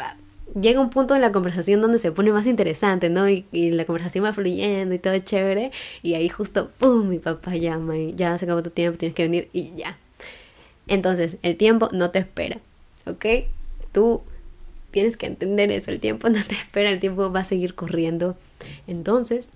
llega 0.60 0.80
un 0.80 0.90
punto 0.90 1.16
en 1.16 1.22
la 1.22 1.32
conversación 1.32 1.82
donde 1.82 2.00
se 2.00 2.12
pone 2.12 2.32
más 2.32 2.48
interesante, 2.48 3.10
¿no? 3.10 3.30
Y, 3.30 3.46
la 3.52 3.86
conversación 3.86 4.24
va 4.26 4.34
fluyendo 4.34 4.96
y 4.96 5.00
todo 5.00 5.18
chévere. 5.20 5.72
Y 6.02 6.14
ahí 6.16 6.30
justo, 6.30 6.72
¡pum! 6.80 7.10
Mi 7.10 7.20
papá 7.20 7.56
llama 7.56 7.98
y 7.98 8.16
ya 8.16 8.38
se 8.38 8.46
acabó 8.46 8.64
tu 8.64 8.70
tiempo, 8.70 8.98
tienes 8.98 9.16
que 9.16 9.24
venir 9.24 9.50
y 9.54 9.74
ya. 9.76 9.98
Entonces, 10.88 11.38
el 11.42 11.58
tiempo 11.58 11.90
no 11.92 12.12
te 12.12 12.20
espera, 12.20 12.60
¿ok? 13.06 13.26
Tú 13.92 14.22
tienes 14.92 15.18
que 15.18 15.26
entender 15.26 15.72
eso, 15.72 15.92
el 15.92 16.00
tiempo 16.00 16.30
no 16.32 16.42
te 16.44 16.56
espera, 16.56 16.90
el 16.90 17.00
tiempo 17.00 17.32
va 17.32 17.42
a 17.42 17.46
seguir 17.46 17.76
corriendo. 17.76 18.38
Entonces, 18.88 19.50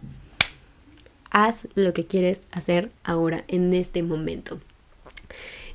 haz 1.32 1.68
lo 1.76 1.94
que 1.94 2.06
quieres 2.06 2.42
hacer 2.52 2.92
ahora, 3.04 3.44
en 3.48 3.74
este 3.74 4.04
momento. 4.04 4.60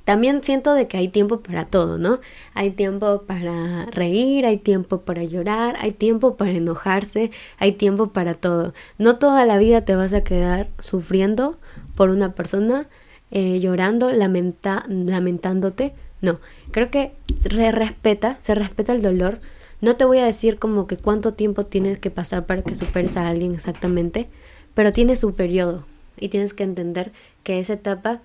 También 0.05 0.45
siento 0.45 0.75
de 0.75 0.87
que 0.87 0.99
hay 0.99 1.09
tiempo 1.09 1.41
para 1.41 1.65
todo, 1.65 1.97
¿no? 1.97 2.21
Hay 2.53 2.73
tiempo 2.73 3.23
para 3.23 3.87
reír, 3.87 4.45
hay 4.45 4.59
tiempo 4.59 5.01
para 5.01 5.25
llorar, 5.25 5.77
hay 5.79 5.93
tiempo 5.93 6.37
para 6.37 6.53
enojarse, 6.53 7.31
hay 7.59 7.73
tiempo 7.73 8.09
para 8.09 8.35
todo. 8.35 8.75
No 8.99 9.17
toda 9.17 9.47
la 9.47 9.57
vida 9.57 9.83
te 9.85 9.95
vas 9.95 10.13
a 10.13 10.23
quedar 10.23 10.69
sufriendo 10.79 11.59
por 11.97 12.11
una 12.11 12.35
persona, 12.35 12.87
eh, 13.31 13.61
llorando, 13.61 14.13
lamentándote. 14.13 15.95
No, 16.21 16.39
creo 16.71 16.91
que 16.91 17.13
se 17.49 17.73
respeta, 17.73 18.37
se 18.43 18.55
respeta 18.55 18.93
el 18.93 19.01
dolor. 19.01 19.41
No 19.81 19.97
te 19.97 20.05
voy 20.05 20.19
a 20.19 20.27
decir 20.27 20.59
como 20.59 20.87
que 20.87 20.99
cuánto 20.99 21.33
tiempo 21.33 21.65
tienes 21.65 21.99
que 21.99 22.11
pasar 22.11 22.45
para 22.45 22.63
que 22.63 22.75
superes 22.75 23.17
a 23.17 23.29
alguien 23.29 23.55
exactamente, 23.55 24.29
pero 24.75 24.93
tiene 24.93 25.17
su 25.17 25.35
periodo 25.35 25.87
y 26.19 26.29
tienes 26.29 26.53
que 26.53 26.63
entender 26.63 27.13
que 27.43 27.59
esa 27.59 27.75
etapa 27.75 28.21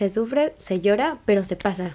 se 0.00 0.08
sufre, 0.08 0.54
se 0.56 0.80
llora, 0.80 1.18
pero 1.26 1.44
se 1.44 1.56
pasa. 1.56 1.94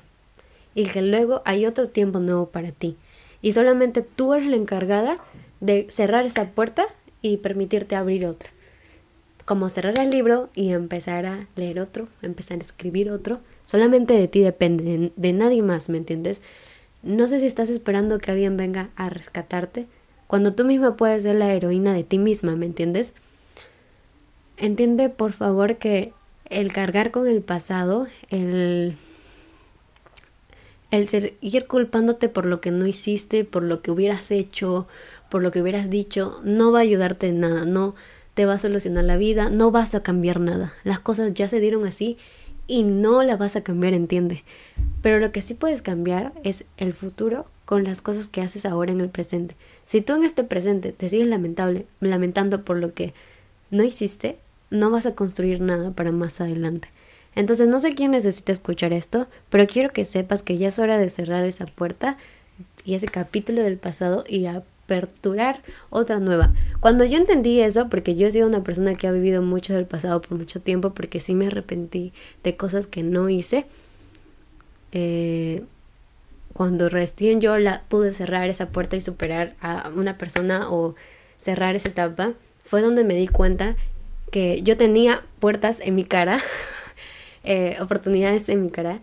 Y 0.75 0.83
que 0.85 1.01
luego 1.01 1.41
hay 1.43 1.65
otro 1.65 1.89
tiempo 1.89 2.19
nuevo 2.19 2.49
para 2.49 2.71
ti. 2.71 2.97
Y 3.41 3.53
solamente 3.53 4.03
tú 4.03 4.35
eres 4.35 4.47
la 4.47 4.57
encargada 4.57 5.17
de 5.59 5.87
cerrar 5.89 6.23
esa 6.23 6.45
puerta 6.51 6.85
y 7.23 7.37
permitirte 7.37 7.95
abrir 7.95 8.27
otra. 8.27 8.51
Como 9.45 9.71
cerrar 9.71 9.97
el 9.97 10.11
libro 10.11 10.49
y 10.53 10.69
empezar 10.69 11.25
a 11.25 11.47
leer 11.55 11.79
otro, 11.79 12.07
empezar 12.21 12.59
a 12.59 12.61
escribir 12.61 13.09
otro. 13.09 13.39
Solamente 13.65 14.13
de 14.13 14.27
ti 14.27 14.41
depende, 14.41 15.11
de, 15.15 15.33
nadie 15.33 15.63
más, 15.63 15.89
¿me 15.89 15.97
entiendes? 15.97 16.41
No 17.01 17.27
sé 17.27 17.39
si 17.39 17.47
estás 17.47 17.71
esperando 17.71 18.19
que 18.19 18.29
alguien 18.29 18.55
venga 18.55 18.89
a 18.95 19.09
rescatarte, 19.09 19.87
cuando 20.27 20.53
tú 20.53 20.63
misma 20.63 20.95
puedes 20.95 21.23
ser 21.23 21.37
la 21.37 21.51
heroína 21.51 21.95
de 21.95 22.03
ti 22.03 22.19
misma, 22.19 22.55
¿me 22.55 22.67
entiendes? 22.67 23.13
Entiende, 24.57 25.09
por 25.09 25.31
favor, 25.31 25.77
que 25.77 26.13
el 26.49 26.71
cargar 26.71 27.11
con 27.11 27.27
el 27.27 27.41
pasado, 27.41 28.07
el, 28.29 28.95
el 30.91 31.07
seguir 31.07 31.67
culpándote 31.67 32.29
por 32.29 32.45
lo 32.45 32.61
que 32.61 32.71
no 32.71 32.85
hiciste, 32.85 33.43
por 33.43 33.63
lo 33.63 33.81
que 33.81 33.91
hubieras 33.91 34.31
hecho, 34.31 34.87
por 35.29 35.41
lo 35.41 35.51
que 35.51 35.61
hubieras 35.61 35.89
dicho, 35.89 36.39
no 36.43 36.71
va 36.71 36.79
a 36.79 36.83
ayudarte 36.83 37.27
en 37.27 37.39
nada, 37.39 37.65
no 37.65 37.95
te 38.33 38.45
va 38.45 38.53
a 38.53 38.59
solucionar 38.59 39.05
la 39.05 39.17
vida, 39.17 39.49
no 39.49 39.71
vas 39.71 39.95
a 39.95 40.03
cambiar 40.03 40.39
nada. 40.39 40.73
Las 40.83 40.99
cosas 40.99 41.33
ya 41.33 41.49
se 41.49 41.59
dieron 41.59 41.85
así 41.85 42.17
y 42.67 42.83
no 42.83 43.23
las 43.23 43.39
vas 43.39 43.55
a 43.55 43.63
cambiar, 43.63 43.93
entiende. 43.93 44.43
Pero 45.01 45.19
lo 45.19 45.31
que 45.31 45.41
sí 45.41 45.53
puedes 45.53 45.81
cambiar 45.81 46.33
es 46.43 46.65
el 46.77 46.93
futuro 46.93 47.45
con 47.63 47.83
las 47.83 48.01
cosas 48.01 48.27
que 48.27 48.41
haces 48.41 48.65
ahora 48.65 48.91
en 48.91 49.01
el 49.01 49.09
presente. 49.09 49.55
Si 49.85 50.01
tú 50.01 50.13
en 50.13 50.23
este 50.23 50.43
presente 50.43 50.91
te 50.91 51.09
sigues 51.09 51.27
lamentable, 51.27 51.85
lamentando 51.99 52.63
por 52.63 52.77
lo 52.77 52.93
que 52.93 53.13
no 53.71 53.83
hiciste, 53.83 54.37
no 54.69 54.89
vas 54.89 55.05
a 55.05 55.15
construir 55.15 55.61
nada 55.61 55.91
para 55.91 56.11
más 56.11 56.41
adelante. 56.41 56.89
Entonces 57.35 57.67
no 57.67 57.79
sé 57.79 57.93
quién 57.93 58.11
necesita 58.11 58.51
escuchar 58.51 58.93
esto, 58.93 59.27
pero 59.49 59.67
quiero 59.67 59.91
que 59.91 60.05
sepas 60.05 60.41
que 60.41 60.57
ya 60.57 60.69
es 60.69 60.79
hora 60.79 60.97
de 60.97 61.09
cerrar 61.09 61.43
esa 61.45 61.65
puerta 61.65 62.17
y 62.85 62.95
ese 62.95 63.07
capítulo 63.07 63.61
del 63.61 63.77
pasado 63.77 64.23
y 64.27 64.45
aperturar 64.45 65.61
otra 65.89 66.19
nueva. 66.19 66.53
Cuando 66.79 67.03
yo 67.03 67.17
entendí 67.17 67.59
eso, 67.59 67.89
porque 67.89 68.15
yo 68.15 68.27
he 68.27 68.31
sido 68.31 68.47
una 68.47 68.63
persona 68.63 68.95
que 68.95 69.07
ha 69.07 69.11
vivido 69.11 69.41
mucho 69.41 69.73
del 69.73 69.85
pasado 69.85 70.21
por 70.21 70.37
mucho 70.37 70.61
tiempo, 70.61 70.93
porque 70.93 71.19
sí 71.19 71.35
me 71.35 71.47
arrepentí 71.47 72.13
de 72.43 72.55
cosas 72.55 72.87
que 72.87 73.03
no 73.03 73.27
hice, 73.27 73.65
eh, 74.93 75.63
cuando 76.53 76.87
recién 76.87 77.41
yo 77.41 77.57
la 77.57 77.83
pude 77.89 78.13
cerrar 78.13 78.49
esa 78.49 78.69
puerta 78.69 78.95
y 78.95 79.01
superar 79.01 79.55
a 79.59 79.91
una 79.93 80.17
persona 80.17 80.71
o 80.71 80.95
cerrar 81.37 81.75
esa 81.75 81.89
etapa, 81.89 82.31
fue 82.63 82.81
donde 82.81 83.03
me 83.03 83.15
di 83.15 83.27
cuenta 83.27 83.75
que 84.31 84.61
yo 84.61 84.77
tenía 84.77 85.23
puertas 85.39 85.79
en 85.79 85.95
mi 85.95 86.03
cara, 86.03 86.41
eh, 87.43 87.77
oportunidades 87.79 88.49
en 88.49 88.63
mi 88.63 88.69
cara, 88.69 88.99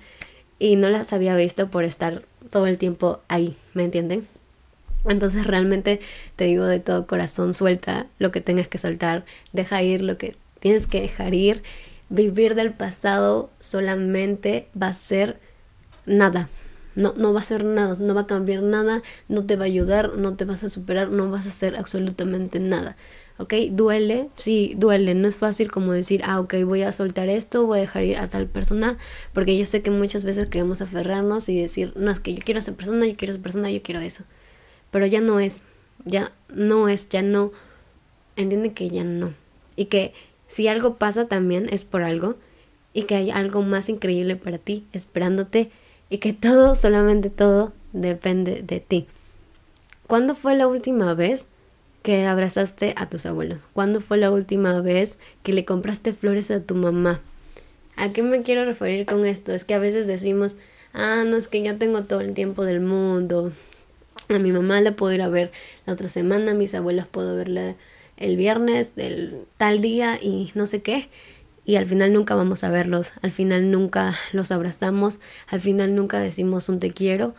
y 0.58 0.76
no 0.76 0.88
las 0.88 1.12
había 1.12 1.34
visto 1.34 1.68
por 1.68 1.84
estar 1.84 2.22
todo 2.50 2.66
el 2.66 2.78
tiempo 2.78 3.20
ahí, 3.28 3.56
¿me 3.74 3.84
entienden? 3.84 4.28
Entonces 5.04 5.46
realmente 5.46 6.00
te 6.36 6.44
digo 6.44 6.64
de 6.64 6.80
todo 6.80 7.06
corazón, 7.06 7.54
suelta 7.54 8.06
lo 8.18 8.30
que 8.30 8.40
tengas 8.40 8.68
que 8.68 8.78
soltar, 8.78 9.24
deja 9.52 9.82
ir 9.82 10.02
lo 10.02 10.16
que 10.18 10.36
tienes 10.60 10.86
que 10.86 11.00
dejar 11.00 11.34
ir. 11.34 11.62
Vivir 12.08 12.54
del 12.54 12.72
pasado 12.72 13.50
solamente 13.58 14.68
va 14.80 14.88
a 14.88 14.94
ser 14.94 15.40
nada. 16.06 16.48
No, 16.94 17.14
no 17.16 17.32
va 17.32 17.40
a 17.40 17.44
ser 17.44 17.64
nada, 17.64 17.96
no 17.98 18.14
va 18.14 18.22
a 18.22 18.26
cambiar 18.26 18.62
nada, 18.62 19.02
no 19.28 19.46
te 19.46 19.56
va 19.56 19.64
a 19.64 19.66
ayudar, 19.66 20.16
no 20.18 20.36
te 20.36 20.44
vas 20.44 20.62
a 20.62 20.68
superar, 20.68 21.08
no 21.08 21.30
vas 21.30 21.46
a 21.46 21.48
hacer 21.48 21.74
absolutamente 21.74 22.60
nada. 22.60 22.96
¿Ok? 23.38 23.54
Duele, 23.70 24.28
sí, 24.36 24.74
duele, 24.76 25.14
no 25.14 25.28
es 25.28 25.36
fácil 25.36 25.70
como 25.70 25.92
decir, 25.92 26.22
ah, 26.24 26.40
ok, 26.40 26.54
voy 26.64 26.82
a 26.82 26.92
soltar 26.92 27.28
esto, 27.28 27.66
voy 27.66 27.78
a 27.78 27.82
dejar 27.82 28.04
ir 28.04 28.16
a 28.18 28.28
tal 28.28 28.46
persona, 28.46 28.98
porque 29.32 29.56
yo 29.56 29.64
sé 29.66 29.82
que 29.82 29.90
muchas 29.90 30.24
veces 30.24 30.48
queremos 30.48 30.80
aferrarnos 30.80 31.48
y 31.48 31.60
decir, 31.60 31.92
no, 31.96 32.10
es 32.10 32.20
que 32.20 32.34
yo 32.34 32.42
quiero 32.44 32.58
a 32.58 32.62
esa 32.62 32.72
persona, 32.74 33.06
yo 33.06 33.16
quiero 33.16 33.32
a 33.32 33.36
esa 33.36 33.42
persona, 33.42 33.70
yo 33.70 33.82
quiero 33.82 34.00
eso, 34.00 34.24
pero 34.90 35.06
ya 35.06 35.20
no 35.20 35.40
es, 35.40 35.62
ya 36.04 36.32
no 36.48 36.88
es, 36.88 37.08
ya 37.08 37.22
no, 37.22 37.52
entiende 38.36 38.72
que 38.72 38.90
ya 38.90 39.04
no, 39.04 39.32
y 39.76 39.86
que 39.86 40.14
si 40.48 40.68
algo 40.68 40.96
pasa 40.96 41.26
también 41.26 41.68
es 41.70 41.84
por 41.84 42.02
algo, 42.02 42.36
y 42.94 43.04
que 43.04 43.14
hay 43.14 43.30
algo 43.30 43.62
más 43.62 43.88
increíble 43.88 44.36
para 44.36 44.58
ti 44.58 44.86
esperándote 44.92 45.70
y 46.10 46.18
que 46.18 46.32
todo, 46.32 46.76
solamente 46.76 47.30
todo, 47.30 47.72
depende 47.92 48.62
de 48.62 48.80
ti. 48.80 49.06
¿Cuándo 50.06 50.34
fue 50.34 50.56
la 50.56 50.66
última 50.66 51.14
vez 51.14 51.46
que 52.02 52.26
abrazaste 52.26 52.94
a 52.96 53.08
tus 53.08 53.26
abuelos? 53.26 53.60
¿Cuándo 53.72 54.00
fue 54.00 54.18
la 54.18 54.30
última 54.30 54.80
vez 54.80 55.16
que 55.42 55.52
le 55.52 55.64
compraste 55.64 56.12
flores 56.12 56.50
a 56.50 56.60
tu 56.60 56.74
mamá? 56.74 57.20
¿A 57.96 58.12
qué 58.12 58.22
me 58.22 58.42
quiero 58.42 58.64
referir 58.64 59.06
con 59.06 59.24
esto? 59.26 59.52
Es 59.52 59.64
que 59.64 59.74
a 59.74 59.78
veces 59.78 60.06
decimos, 60.06 60.56
ah, 60.92 61.24
no 61.26 61.36
es 61.36 61.48
que 61.48 61.62
yo 61.62 61.76
tengo 61.76 62.04
todo 62.04 62.20
el 62.20 62.34
tiempo 62.34 62.64
del 62.64 62.80
mundo. 62.80 63.52
A 64.28 64.38
mi 64.38 64.52
mamá 64.52 64.80
la 64.80 64.92
puedo 64.92 65.12
ir 65.12 65.22
a 65.22 65.28
ver 65.28 65.52
la 65.86 65.92
otra 65.92 66.08
semana, 66.08 66.52
a 66.52 66.54
mis 66.54 66.74
abuelos 66.74 67.06
puedo 67.06 67.36
verla 67.36 67.76
el 68.16 68.36
viernes 68.36 68.94
del 68.94 69.44
tal 69.56 69.80
día 69.80 70.18
y 70.20 70.52
no 70.54 70.66
sé 70.66 70.82
qué 70.82 71.08
y 71.64 71.76
al 71.76 71.86
final 71.86 72.12
nunca 72.12 72.34
vamos 72.34 72.64
a 72.64 72.70
verlos, 72.70 73.12
al 73.22 73.30
final 73.30 73.70
nunca 73.70 74.18
los 74.32 74.50
abrazamos, 74.50 75.20
al 75.46 75.60
final 75.60 75.94
nunca 75.94 76.20
decimos 76.20 76.68
un 76.68 76.78
te 76.78 76.90
quiero. 76.90 77.34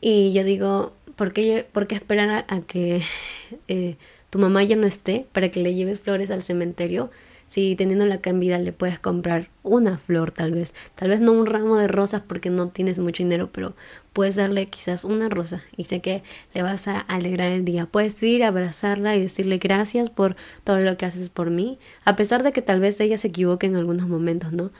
Y 0.00 0.32
yo 0.34 0.44
digo, 0.44 0.92
¿por 1.16 1.32
qué, 1.32 1.66
esperar 1.90 2.44
a, 2.48 2.60
que 2.60 3.02
eh, 3.68 3.96
tu 4.30 4.38
mamá 4.38 4.62
ya 4.62 4.76
no 4.76 4.86
esté 4.86 5.26
para 5.32 5.50
que 5.50 5.60
le 5.60 5.74
lleves 5.74 6.00
flores 6.00 6.30
al 6.30 6.42
cementerio? 6.42 7.10
Si 7.48 7.76
teniendo 7.76 8.06
la 8.06 8.16
vida 8.16 8.58
le 8.58 8.72
puedes 8.72 8.98
comprar 8.98 9.50
una 9.62 9.98
flor 9.98 10.32
tal 10.32 10.50
vez, 10.50 10.74
tal 10.96 11.10
vez 11.10 11.20
no 11.20 11.30
un 11.30 11.46
ramo 11.46 11.76
de 11.76 11.86
rosas 11.86 12.22
porque 12.26 12.50
no 12.50 12.68
tienes 12.68 12.98
mucho 12.98 13.22
dinero, 13.22 13.50
pero 13.52 13.76
puedes 14.12 14.34
darle 14.34 14.66
quizás 14.66 15.04
una 15.04 15.28
rosa 15.28 15.62
y 15.76 15.84
sé 15.84 16.00
que 16.00 16.24
le 16.54 16.62
vas 16.62 16.88
a 16.88 16.98
alegrar 16.98 17.52
el 17.52 17.64
día. 17.64 17.86
Puedes 17.86 18.20
ir 18.24 18.42
a 18.42 18.48
abrazarla 18.48 19.14
y 19.14 19.22
decirle 19.22 19.58
gracias 19.58 20.10
por 20.10 20.34
todo 20.64 20.80
lo 20.80 20.96
que 20.96 21.06
haces 21.06 21.30
por 21.30 21.50
mí, 21.50 21.78
a 22.04 22.16
pesar 22.16 22.42
de 22.42 22.52
que 22.52 22.62
tal 22.62 22.80
vez 22.80 22.98
ella 22.98 23.16
se 23.16 23.28
equivoque 23.28 23.66
en 23.66 23.76
algunos 23.76 24.08
momentos, 24.08 24.52
¿no? 24.52 24.72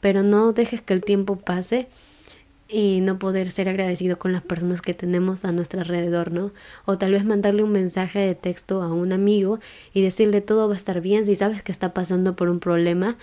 Pero 0.00 0.22
no 0.22 0.52
dejes 0.52 0.82
que 0.82 0.92
el 0.92 1.02
tiempo 1.02 1.36
pase 1.36 1.88
y 2.70 3.00
no 3.00 3.18
poder 3.18 3.50
ser 3.50 3.68
agradecido 3.68 4.18
con 4.18 4.32
las 4.32 4.42
personas 4.42 4.80
que 4.80 4.94
tenemos 4.94 5.44
a 5.44 5.52
nuestro 5.52 5.80
alrededor, 5.80 6.30
¿no? 6.32 6.52
O 6.84 6.98
tal 6.98 7.12
vez 7.12 7.24
mandarle 7.24 7.64
un 7.64 7.72
mensaje 7.72 8.20
de 8.20 8.34
texto 8.34 8.82
a 8.82 8.92
un 8.92 9.12
amigo 9.12 9.58
y 9.92 10.02
decirle 10.02 10.40
todo 10.40 10.68
va 10.68 10.74
a 10.74 10.76
estar 10.76 11.00
bien 11.00 11.26
si 11.26 11.34
sabes 11.34 11.62
que 11.62 11.72
está 11.72 11.92
pasando 11.92 12.36
por 12.36 12.48
un 12.48 12.60
problema, 12.60 13.16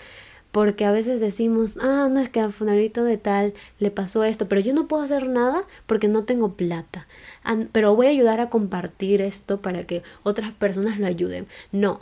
porque 0.52 0.84
a 0.84 0.92
veces 0.92 1.20
decimos, 1.20 1.76
ah, 1.80 2.08
no 2.10 2.20
es 2.20 2.28
que 2.28 2.40
a 2.40 2.50
Funarito 2.50 3.04
de 3.04 3.18
tal 3.18 3.54
le 3.78 3.90
pasó 3.90 4.24
esto, 4.24 4.48
pero 4.48 4.60
yo 4.60 4.74
no 4.74 4.86
puedo 4.86 5.02
hacer 5.02 5.28
nada 5.28 5.64
porque 5.86 6.08
no 6.08 6.24
tengo 6.24 6.54
plata, 6.54 7.06
pero 7.72 7.94
voy 7.94 8.06
a 8.06 8.10
ayudar 8.10 8.40
a 8.40 8.50
compartir 8.50 9.20
esto 9.20 9.60
para 9.60 9.84
que 9.84 10.02
otras 10.22 10.52
personas 10.52 10.98
lo 10.98 11.06
ayuden. 11.06 11.46
No, 11.72 12.00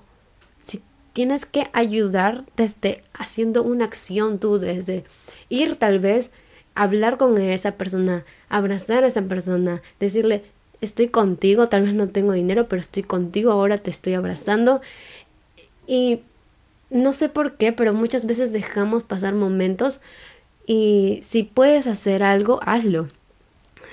si 0.63 0.83
tienes 1.13 1.47
que 1.47 1.69
ayudar 1.73 2.45
desde 2.57 3.05
haciendo 3.13 3.63
una 3.63 3.85
acción 3.85 4.39
tú, 4.39 4.59
desde 4.59 5.05
ir 5.49 5.77
tal 5.77 5.99
vez 5.99 6.31
hablar 6.77 7.17
con 7.17 7.37
esa 7.39 7.73
persona, 7.73 8.25
abrazar 8.49 9.03
a 9.03 9.09
esa 9.09 9.23
persona, 9.23 9.83
decirle, 9.99 10.45
estoy 10.81 11.09
contigo, 11.09 11.69
tal 11.69 11.83
vez 11.83 11.95
no 11.95 12.09
tengo 12.09 12.33
dinero, 12.33 12.69
pero 12.69 12.81
estoy 12.81 13.03
contigo, 13.03 13.51
ahora 13.51 13.79
te 13.79 13.91
estoy 13.91 14.15
abrazando. 14.15 14.81
Y 15.87 16.21
no 16.91 17.15
sé 17.15 17.29
por 17.29 17.57
qué, 17.57 17.73
pero 17.73 17.95
muchas 17.95 18.27
veces 18.27 18.53
dejamos 18.53 19.03
pasar 19.03 19.35
momentos 19.35 20.01
y 20.67 21.21
si 21.25 21.43
puedes 21.45 21.87
hacer 21.87 22.23
algo, 22.23 22.61
hazlo. 22.63 23.09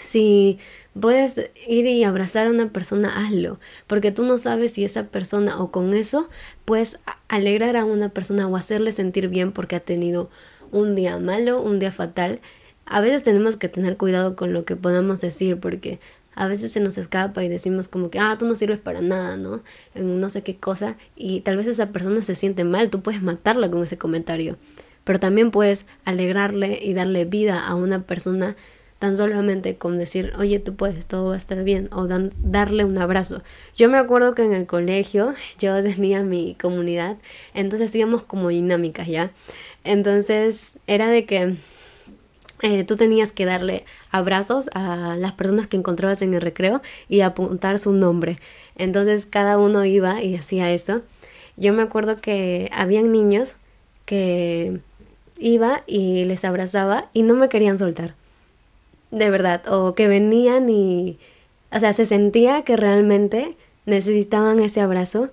Si 0.06 0.60
puedes 1.00 1.50
ir 1.68 1.86
y 1.86 2.04
abrazar 2.04 2.48
a 2.48 2.52
una 2.52 2.70
persona, 2.70 3.26
hazlo, 3.26 3.60
porque 3.88 4.12
tú 4.12 4.24
no 4.24 4.38
sabes 4.38 4.74
si 4.74 4.84
esa 4.84 5.06
persona 5.06 5.60
o 5.62 5.72
con 5.72 5.94
eso 5.94 6.30
puedes 6.66 6.98
alegrar 7.30 7.78
a 7.78 7.86
una 7.86 8.10
persona 8.10 8.48
o 8.48 8.58
hacerle 8.58 8.92
sentir 8.92 9.30
bien 9.30 9.54
porque 9.54 9.78
ha 9.78 9.80
tenido 9.80 10.30
un 10.72 10.96
día 10.96 11.18
malo, 11.18 11.62
un 11.62 11.80
día 11.80 11.92
fatal 11.92 12.42
a 12.86 13.02
veces 13.02 13.24
tenemos 13.24 13.58
que 13.58 13.70
tener 13.70 13.98
cuidado 13.98 14.36
con 14.36 14.54
lo 14.54 14.66
que 14.66 14.76
podamos 14.76 15.22
decir 15.22 15.60
porque 15.60 16.00
a 16.36 16.48
veces 16.48 16.72
se 16.72 16.80
nos 16.80 16.98
escapa 16.98 17.44
y 17.44 17.50
decimos 17.50 17.88
como 17.88 18.10
que, 18.10 18.20
ah, 18.20 18.36
tú 18.38 18.48
no 18.48 18.56
sirves 18.56 18.80
para 18.80 19.02
nada, 19.02 19.38
¿no? 19.38 19.62
En 19.94 20.20
no 20.20 20.30
sé 20.30 20.42
qué 20.44 20.58
cosa 20.58 20.98
y 21.16 21.42
tal 21.42 21.58
vez 21.58 21.68
esa 21.68 21.90
persona 21.90 22.22
se 22.22 22.36
siente 22.36 22.64
mal, 22.64 22.90
tú 22.90 23.02
puedes 23.02 23.22
matarla 23.22 23.70
con 23.70 23.84
ese 23.84 23.98
comentario, 23.98 24.58
pero 25.04 25.20
también 25.20 25.52
puedes 25.52 25.86
alegrarle 26.06 26.80
y 26.82 26.94
darle 26.94 27.26
vida 27.26 27.66
a 27.66 27.76
una 27.76 28.04
persona 28.04 28.56
tan 29.00 29.18
solamente 29.18 29.76
con 29.76 29.98
decir, 29.98 30.32
oye, 30.38 30.60
tú 30.60 30.76
puedes, 30.76 31.08
todo 31.08 31.28
va 31.28 31.34
a 31.34 31.38
estar 31.38 31.62
bien, 31.66 31.90
o 31.92 32.08
darle 32.08 32.86
un 32.86 32.98
abrazo. 32.98 33.44
Yo 33.76 33.90
me 33.90 33.98
acuerdo 33.98 34.34
que 34.34 34.46
en 34.46 34.54
el 34.54 34.66
colegio 34.66 35.34
yo 35.60 35.84
tenía 35.84 36.24
mi 36.24 36.56
comunidad, 36.56 37.18
entonces 37.54 37.90
hacíamos 37.90 38.24
como 38.24 38.48
dinámicas, 38.48 39.08
¿ya? 39.08 39.32
Entonces 39.84 40.76
era 40.88 41.10
de 41.10 41.26
que 41.26 41.58
eh, 42.64 42.86
tú 42.86 42.96
tenías 42.96 43.34
que 43.34 43.44
darle 43.44 43.84
abrazos 44.10 44.70
a 44.74 45.18
las 45.18 45.34
personas 45.34 45.68
que 45.68 45.76
encontrabas 45.76 46.22
en 46.22 46.34
el 46.34 46.40
recreo 46.40 46.82
y 47.10 47.20
apuntar 47.20 47.78
su 47.78 47.92
nombre. 47.92 48.40
Entonces 48.78 49.26
cada 49.26 49.60
uno 49.60 49.84
iba 49.84 50.24
y 50.24 50.36
hacía 50.38 50.72
eso. 50.72 51.02
Yo 51.58 51.74
me 51.74 51.82
acuerdo 51.82 52.22
que 52.22 52.70
habían 52.74 53.12
niños 53.12 53.58
que 54.06 54.80
iba 55.38 55.84
y 55.88 56.24
les 56.24 56.46
abrazaba 56.46 57.10
y 57.12 57.24
no 57.24 57.34
me 57.34 57.50
querían 57.50 57.78
soltar. 57.78 58.16
De 59.12 59.30
verdad. 59.30 59.62
O 59.68 59.94
que 59.94 60.08
venían 60.08 60.70
y... 60.70 61.20
O 61.70 61.80
sea, 61.82 61.92
se 61.92 62.06
sentía 62.06 62.62
que 62.62 62.78
realmente 62.78 63.58
necesitaban 63.86 64.62
ese 64.62 64.80
abrazo. 64.80 65.32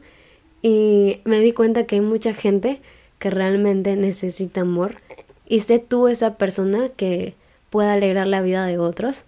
Y 0.62 1.20
me 1.24 1.38
di 1.38 1.52
cuenta 1.52 1.86
que 1.86 1.94
hay 1.94 2.00
mucha 2.00 2.34
gente 2.34 2.80
que 3.20 3.30
realmente 3.30 3.94
necesita 3.94 4.62
amor 4.62 4.96
y 5.50 5.60
sé 5.60 5.80
tú 5.80 6.06
esa 6.06 6.36
persona 6.36 6.88
que 6.90 7.34
pueda 7.70 7.94
alegrar 7.94 8.28
la 8.28 8.40
vida 8.40 8.64
de 8.66 8.78
otros. 8.78 9.24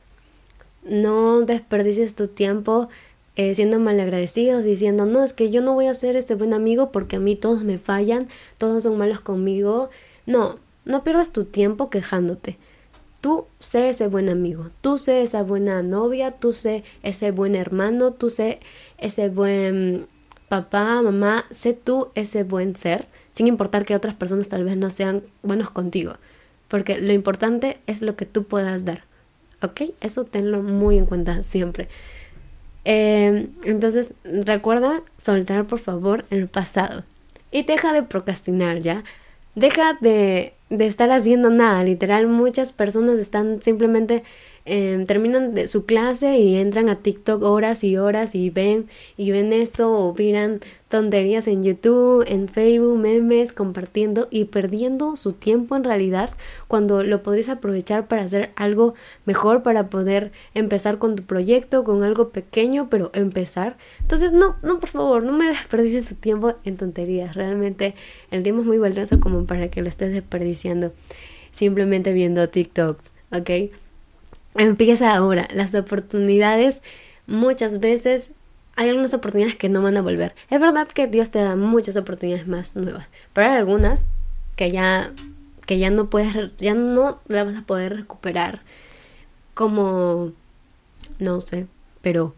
No 0.84 1.40
desperdicies 1.40 2.14
tu 2.14 2.28
tiempo 2.28 2.88
eh, 3.34 3.56
siendo 3.56 3.80
malagradecidos, 3.80 4.62
diciendo, 4.62 5.04
no, 5.04 5.24
es 5.24 5.32
que 5.32 5.50
yo 5.50 5.62
no 5.62 5.74
voy 5.74 5.86
a 5.86 5.94
ser 5.94 6.14
este 6.14 6.36
buen 6.36 6.54
amigo 6.54 6.92
porque 6.92 7.16
a 7.16 7.18
mí 7.20 7.34
todos 7.34 7.64
me 7.64 7.76
fallan, 7.78 8.28
todos 8.56 8.84
son 8.84 8.96
malos 8.98 9.20
conmigo. 9.20 9.90
No, 10.24 10.60
no 10.84 11.02
pierdas 11.02 11.32
tu 11.32 11.44
tiempo 11.44 11.90
quejándote. 11.90 12.56
Tú 13.20 13.46
sé 13.58 13.88
ese 13.88 14.06
buen 14.06 14.28
amigo, 14.28 14.70
tú 14.80 14.98
sé 14.98 15.22
esa 15.22 15.42
buena 15.42 15.82
novia, 15.82 16.30
tú 16.30 16.52
sé 16.52 16.84
ese 17.02 17.32
buen 17.32 17.56
hermano, 17.56 18.12
tú 18.12 18.30
sé 18.30 18.60
ese 18.96 19.28
buen 19.28 20.06
papá, 20.48 21.02
mamá, 21.02 21.46
sé 21.50 21.74
tú 21.74 22.10
ese 22.14 22.44
buen 22.44 22.76
ser 22.76 23.08
sin 23.32 23.46
importar 23.48 23.84
que 23.84 23.96
otras 23.96 24.14
personas 24.14 24.48
tal 24.48 24.64
vez 24.64 24.76
no 24.76 24.90
sean 24.90 25.22
buenos 25.42 25.70
contigo, 25.70 26.14
porque 26.68 26.98
lo 26.98 27.12
importante 27.12 27.78
es 27.86 28.00
lo 28.02 28.14
que 28.14 28.26
tú 28.26 28.44
puedas 28.44 28.84
dar, 28.84 29.02
¿ok? 29.60 29.82
Eso 30.00 30.24
tenlo 30.24 30.62
muy 30.62 30.98
en 30.98 31.06
cuenta 31.06 31.42
siempre. 31.42 31.88
Em, 32.84 33.48
entonces, 33.64 34.12
recuerda 34.24 35.02
soltar 35.24 35.66
por 35.66 35.78
favor 35.78 36.24
el 36.30 36.48
pasado 36.48 37.04
y 37.50 37.62
deja 37.62 37.92
de 37.92 38.02
procrastinar, 38.02 38.80
¿ya? 38.80 39.04
Deja 39.54 39.98
de, 40.00 40.54
de 40.70 40.86
estar 40.86 41.10
haciendo 41.10 41.50
nada, 41.50 41.84
literal, 41.84 42.26
muchas 42.26 42.72
personas 42.72 43.18
están 43.18 43.62
simplemente 43.62 44.24
Em, 44.64 45.06
terminan 45.06 45.56
de 45.56 45.66
su 45.66 45.86
clase 45.86 46.38
y 46.38 46.54
entran 46.54 46.88
a 46.88 47.00
TikTok 47.00 47.42
horas 47.42 47.82
y 47.82 47.96
horas 47.96 48.36
y 48.36 48.48
ven 48.48 48.86
y 49.16 49.32
ven 49.32 49.52
esto 49.52 49.92
o 49.92 50.14
miran 50.14 50.60
tonterías 50.86 51.48
en 51.48 51.64
YouTube, 51.64 52.24
en 52.28 52.48
Facebook, 52.48 52.96
memes, 52.96 53.52
compartiendo 53.52 54.28
y 54.30 54.44
perdiendo 54.44 55.16
su 55.16 55.32
tiempo 55.32 55.74
en 55.74 55.82
realidad 55.82 56.30
cuando 56.68 57.02
lo 57.02 57.24
podrías 57.24 57.48
aprovechar 57.48 58.06
para 58.06 58.22
hacer 58.22 58.50
algo 58.54 58.94
mejor, 59.24 59.64
para 59.64 59.88
poder 59.90 60.30
empezar 60.54 60.98
con 60.98 61.16
tu 61.16 61.24
proyecto, 61.24 61.82
con 61.82 62.04
algo 62.04 62.28
pequeño, 62.28 62.88
pero 62.88 63.10
empezar. 63.14 63.76
Entonces, 64.00 64.30
no, 64.30 64.56
no, 64.62 64.78
por 64.78 64.90
favor, 64.90 65.24
no 65.24 65.32
me 65.32 65.46
desperdicies 65.48 66.06
su 66.06 66.14
tiempo 66.14 66.54
en 66.64 66.76
tonterías. 66.76 67.34
Realmente 67.34 67.96
el 68.30 68.44
tiempo 68.44 68.60
es 68.60 68.68
muy 68.68 68.78
valioso 68.78 69.18
como 69.18 69.44
para 69.44 69.70
que 69.70 69.82
lo 69.82 69.88
estés 69.88 70.12
desperdiciando 70.12 70.92
simplemente 71.50 72.12
viendo 72.12 72.48
TikToks, 72.48 73.10
¿ok? 73.32 73.50
Empieza 74.54 75.14
ahora. 75.14 75.48
Las 75.54 75.74
oportunidades 75.74 76.82
muchas 77.26 77.80
veces 77.80 78.32
hay 78.76 78.88
algunas 78.88 79.14
oportunidades 79.14 79.56
que 79.56 79.68
no 79.68 79.82
van 79.82 79.96
a 79.96 80.02
volver. 80.02 80.34
Es 80.50 80.60
verdad 80.60 80.88
que 80.88 81.06
Dios 81.06 81.30
te 81.30 81.40
da 81.40 81.56
muchas 81.56 81.96
oportunidades 81.96 82.46
más 82.46 82.76
nuevas, 82.76 83.06
pero 83.32 83.48
hay 83.48 83.56
algunas 83.56 84.06
que 84.56 84.70
ya 84.70 85.12
que 85.66 85.78
ya 85.78 85.90
no 85.90 86.10
puedes 86.10 86.34
ya 86.58 86.74
no 86.74 87.20
las 87.28 87.46
vas 87.46 87.56
a 87.56 87.62
poder 87.62 87.96
recuperar 87.96 88.62
como 89.54 90.32
no 91.18 91.40
sé, 91.40 91.66
pero 92.00 92.34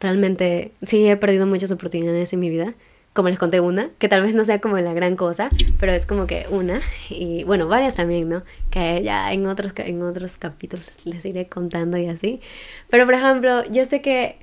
realmente 0.00 0.72
sí 0.82 1.06
he 1.06 1.16
perdido 1.16 1.46
muchas 1.46 1.70
oportunidades 1.70 2.32
en 2.32 2.40
mi 2.40 2.50
vida. 2.50 2.74
Como 3.12 3.28
les 3.28 3.38
conté 3.38 3.60
una, 3.60 3.90
que 3.98 4.08
tal 4.08 4.22
vez 4.22 4.34
no 4.34 4.44
sea 4.44 4.60
como 4.60 4.78
la 4.78 4.94
gran 4.94 5.16
cosa, 5.16 5.50
pero 5.78 5.92
es 5.92 6.06
como 6.06 6.26
que 6.26 6.46
una, 6.50 6.80
y 7.10 7.44
bueno, 7.44 7.68
varias 7.68 7.94
también, 7.94 8.28
¿no? 8.28 8.42
Que 8.70 9.02
ya 9.02 9.32
en 9.32 9.46
otros, 9.46 9.72
en 9.76 10.02
otros 10.02 10.38
capítulos 10.38 10.86
les 11.04 11.24
iré 11.26 11.46
contando 11.46 11.98
y 11.98 12.06
así. 12.06 12.40
Pero 12.88 13.04
por 13.04 13.14
ejemplo, 13.14 13.64
yo 13.70 13.84
sé 13.84 14.00
que 14.00 14.36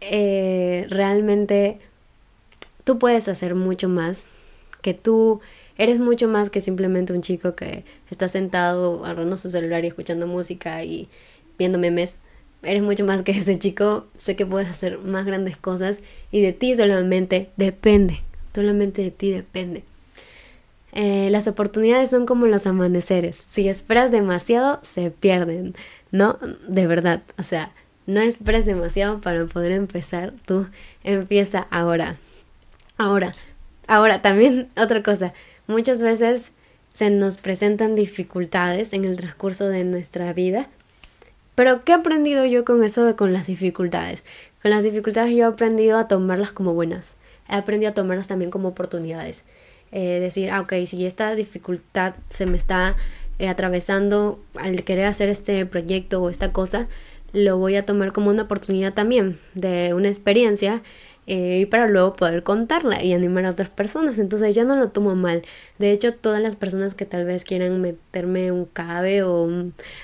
eh, 0.00 0.86
realmente 0.90 1.80
tú 2.84 2.98
puedes 2.98 3.26
hacer 3.28 3.54
mucho 3.54 3.88
más, 3.88 4.24
que 4.80 4.94
tú 4.94 5.40
eres 5.76 6.00
mucho 6.00 6.28
más 6.28 6.50
que 6.50 6.60
simplemente 6.60 7.12
un 7.12 7.22
chico 7.22 7.54
que 7.54 7.84
está 8.10 8.28
sentado 8.28 9.04
agarrando 9.04 9.36
su 9.36 9.50
celular 9.50 9.84
y 9.84 9.88
escuchando 9.88 10.26
música 10.26 10.82
y 10.84 11.08
viendo 11.58 11.78
memes 11.78 12.16
eres 12.62 12.82
mucho 12.82 13.04
más 13.04 13.22
que 13.22 13.32
ese 13.32 13.58
chico, 13.58 14.06
sé 14.16 14.36
que 14.36 14.46
puedes 14.46 14.68
hacer 14.68 14.98
más 14.98 15.26
grandes 15.26 15.56
cosas 15.56 16.00
y 16.30 16.40
de 16.42 16.52
ti 16.52 16.76
solamente 16.76 17.50
depende, 17.56 18.20
solamente 18.54 19.02
de 19.02 19.10
ti 19.10 19.30
depende. 19.30 19.84
Eh, 20.92 21.28
las 21.30 21.46
oportunidades 21.46 22.10
son 22.10 22.26
como 22.26 22.46
los 22.46 22.66
amaneceres, 22.66 23.44
si 23.48 23.68
esperas 23.68 24.10
demasiado 24.10 24.80
se 24.82 25.10
pierden, 25.10 25.74
¿no? 26.10 26.38
De 26.66 26.86
verdad, 26.86 27.22
o 27.38 27.42
sea, 27.42 27.72
no 28.06 28.20
esperes 28.20 28.64
demasiado 28.64 29.20
para 29.20 29.44
poder 29.46 29.72
empezar, 29.72 30.32
tú 30.46 30.66
empieza 31.04 31.66
ahora. 31.70 32.16
Ahora, 32.96 33.34
ahora 33.86 34.22
también 34.22 34.68
otra 34.76 35.02
cosa, 35.02 35.34
muchas 35.66 36.00
veces 36.00 36.50
se 36.94 37.10
nos 37.10 37.36
presentan 37.36 37.94
dificultades 37.94 38.92
en 38.92 39.04
el 39.04 39.16
transcurso 39.16 39.68
de 39.68 39.84
nuestra 39.84 40.32
vida 40.32 40.68
pero 41.58 41.82
¿qué 41.82 41.90
he 41.90 41.94
aprendido 41.96 42.46
yo 42.46 42.64
con 42.64 42.84
eso 42.84 43.04
de 43.04 43.16
con 43.16 43.32
las 43.32 43.48
dificultades? 43.48 44.22
Con 44.62 44.70
las 44.70 44.84
dificultades 44.84 45.32
yo 45.32 45.38
he 45.38 45.42
aprendido 45.42 45.98
a 45.98 46.06
tomarlas 46.06 46.52
como 46.52 46.72
buenas. 46.72 47.16
He 47.48 47.56
aprendido 47.56 47.90
a 47.90 47.94
tomarlas 47.94 48.28
también 48.28 48.52
como 48.52 48.68
oportunidades. 48.68 49.42
Eh, 49.90 50.20
decir, 50.20 50.52
ah, 50.52 50.60
ok, 50.60 50.74
si 50.86 51.04
esta 51.04 51.34
dificultad 51.34 52.14
se 52.28 52.46
me 52.46 52.56
está 52.56 52.94
eh, 53.40 53.48
atravesando 53.48 54.38
al 54.54 54.84
querer 54.84 55.06
hacer 55.06 55.30
este 55.30 55.66
proyecto 55.66 56.22
o 56.22 56.30
esta 56.30 56.52
cosa, 56.52 56.86
lo 57.32 57.58
voy 57.58 57.74
a 57.74 57.84
tomar 57.84 58.12
como 58.12 58.30
una 58.30 58.44
oportunidad 58.44 58.94
también 58.94 59.36
de 59.54 59.94
una 59.94 60.06
experiencia 60.06 60.82
eh, 61.28 61.58
y 61.60 61.66
para 61.66 61.88
luego 61.88 62.14
poder 62.14 62.42
contarla 62.42 63.04
y 63.04 63.12
animar 63.12 63.44
a 63.44 63.50
otras 63.50 63.68
personas. 63.68 64.18
Entonces 64.18 64.54
ya 64.54 64.64
no 64.64 64.76
lo 64.76 64.88
tomo 64.88 65.14
mal. 65.14 65.42
De 65.78 65.92
hecho, 65.92 66.14
todas 66.14 66.40
las 66.40 66.56
personas 66.56 66.94
que 66.94 67.04
tal 67.04 67.26
vez 67.26 67.44
quieran 67.44 67.82
meterme 67.82 68.50
un 68.50 68.64
cabe 68.64 69.22
o, 69.22 69.46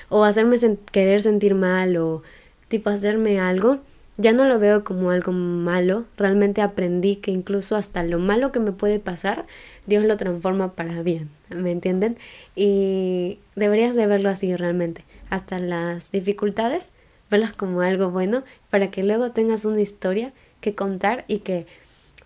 o 0.09 0.23
hacerme 0.23 0.57
querer 0.91 1.23
sentir 1.23 1.55
mal 1.55 1.97
o 1.97 2.21
tipo 2.67 2.91
hacerme 2.91 3.39
algo, 3.39 3.79
ya 4.17 4.33
no 4.33 4.45
lo 4.45 4.59
veo 4.59 4.83
como 4.83 5.09
algo 5.09 5.31
malo. 5.31 6.05
Realmente 6.15 6.61
aprendí 6.61 7.15
que 7.15 7.31
incluso 7.31 7.75
hasta 7.75 8.03
lo 8.03 8.19
malo 8.19 8.51
que 8.51 8.59
me 8.59 8.71
puede 8.71 8.99
pasar, 8.99 9.47
Dios 9.87 10.05
lo 10.05 10.17
transforma 10.17 10.73
para 10.73 11.01
bien. 11.01 11.29
¿Me 11.49 11.71
entienden? 11.71 12.17
Y 12.55 13.39
deberías 13.55 13.95
de 13.95 14.05
verlo 14.05 14.29
así 14.29 14.55
realmente. 14.55 15.03
Hasta 15.31 15.57
las 15.57 16.11
dificultades, 16.11 16.91
verlas 17.31 17.53
como 17.53 17.81
algo 17.81 18.11
bueno 18.11 18.43
para 18.69 18.91
que 18.91 19.03
luego 19.03 19.31
tengas 19.31 19.65
una 19.65 19.81
historia 19.81 20.33
que 20.61 20.75
contar 20.75 21.25
y 21.27 21.39
que... 21.39 21.65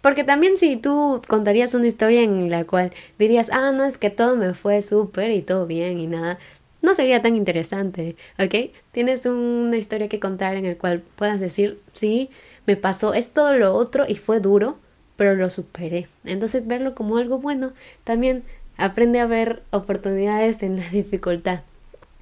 Porque 0.02 0.24
también 0.24 0.58
si 0.58 0.78
tú 0.78 1.22
contarías 1.28 1.74
una 1.74 1.88
historia 1.88 2.22
en 2.22 2.50
la 2.50 2.64
cual 2.64 2.92
dirías, 3.18 3.50
ah, 3.52 3.72
no, 3.72 3.84
es 3.84 3.98
que 3.98 4.10
todo 4.10 4.38
me 4.38 4.54
fue 4.54 4.82
súper 4.82 5.32
y 5.32 5.42
todo 5.42 5.68
bien 5.68 6.00
y 6.00 6.08
nada, 6.08 6.40
no 6.82 6.94
sería 6.94 7.22
tan 7.22 7.36
interesante, 7.36 8.16
¿ok? 8.38 8.72
Tienes 8.92 9.26
una 9.26 9.78
historia 9.78 10.08
que 10.08 10.20
contar 10.20 10.56
en 10.56 10.66
el 10.66 10.78
cual 10.78 11.02
puedas 11.16 11.40
decir, 11.40 11.80
sí, 11.94 12.30
me 12.66 12.78
pasó, 12.78 13.14
es 13.14 13.32
todo 13.32 13.58
lo 13.58 13.74
otro 13.74 14.06
y 14.08 14.16
fue 14.16 14.40
duro, 14.40 14.78
pero 15.18 15.36
lo 15.36 15.50
superé. 15.50 16.08
Entonces 16.24 16.66
verlo 16.66 16.96
como 16.96 17.18
algo 17.18 17.40
bueno, 17.40 17.74
también 18.06 18.44
aprende 18.78 19.20
a 19.20 19.26
ver 19.26 19.64
oportunidades 19.72 20.64
en 20.64 20.78
la 20.78 20.90
dificultad. 20.92 21.62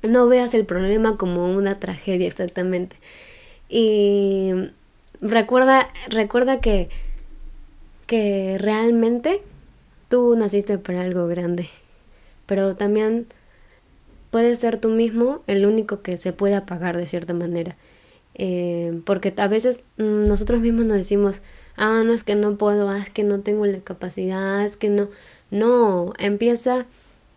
No 0.02 0.28
veas 0.28 0.54
el 0.54 0.66
problema 0.66 1.18
como 1.18 1.54
una 1.54 1.80
tragedia 1.80 2.28
exactamente. 2.28 2.96
Y 3.70 4.52
recuerda, 5.22 5.90
recuerda 6.10 6.60
que, 6.62 6.90
que 8.06 8.58
realmente 8.60 9.42
tú 10.10 10.36
naciste 10.36 10.78
para 10.78 11.02
algo 11.02 11.28
grande, 11.28 11.70
pero 12.46 12.76
también 12.76 13.28
puedes 14.30 14.60
ser 14.60 14.80
tú 14.80 14.90
mismo 14.90 15.42
el 15.48 15.66
único 15.66 16.02
que 16.02 16.18
se 16.18 16.34
puede 16.34 16.56
apagar 16.56 16.98
de 16.98 17.08
cierta 17.08 17.34
manera. 17.34 17.76
Eh, 18.36 19.02
porque 19.06 19.34
a 19.38 19.48
veces 19.48 19.80
mm, 19.98 20.28
nosotros 20.28 20.62
mismos 20.62 20.86
nos 20.86 20.98
decimos, 20.98 21.42
ah, 21.76 22.04
no 22.06 22.14
es 22.14 22.24
que 22.24 22.36
no 22.36 22.56
puedo, 22.58 22.90
ah, 22.90 23.00
es 23.00 23.10
que 23.10 23.24
no 23.24 23.40
tengo 23.40 23.66
la 23.66 23.80
capacidad, 23.80 24.64
es 24.64 24.78
que 24.78 24.90
no. 24.90 25.10
No, 25.50 26.14
empieza 26.20 26.86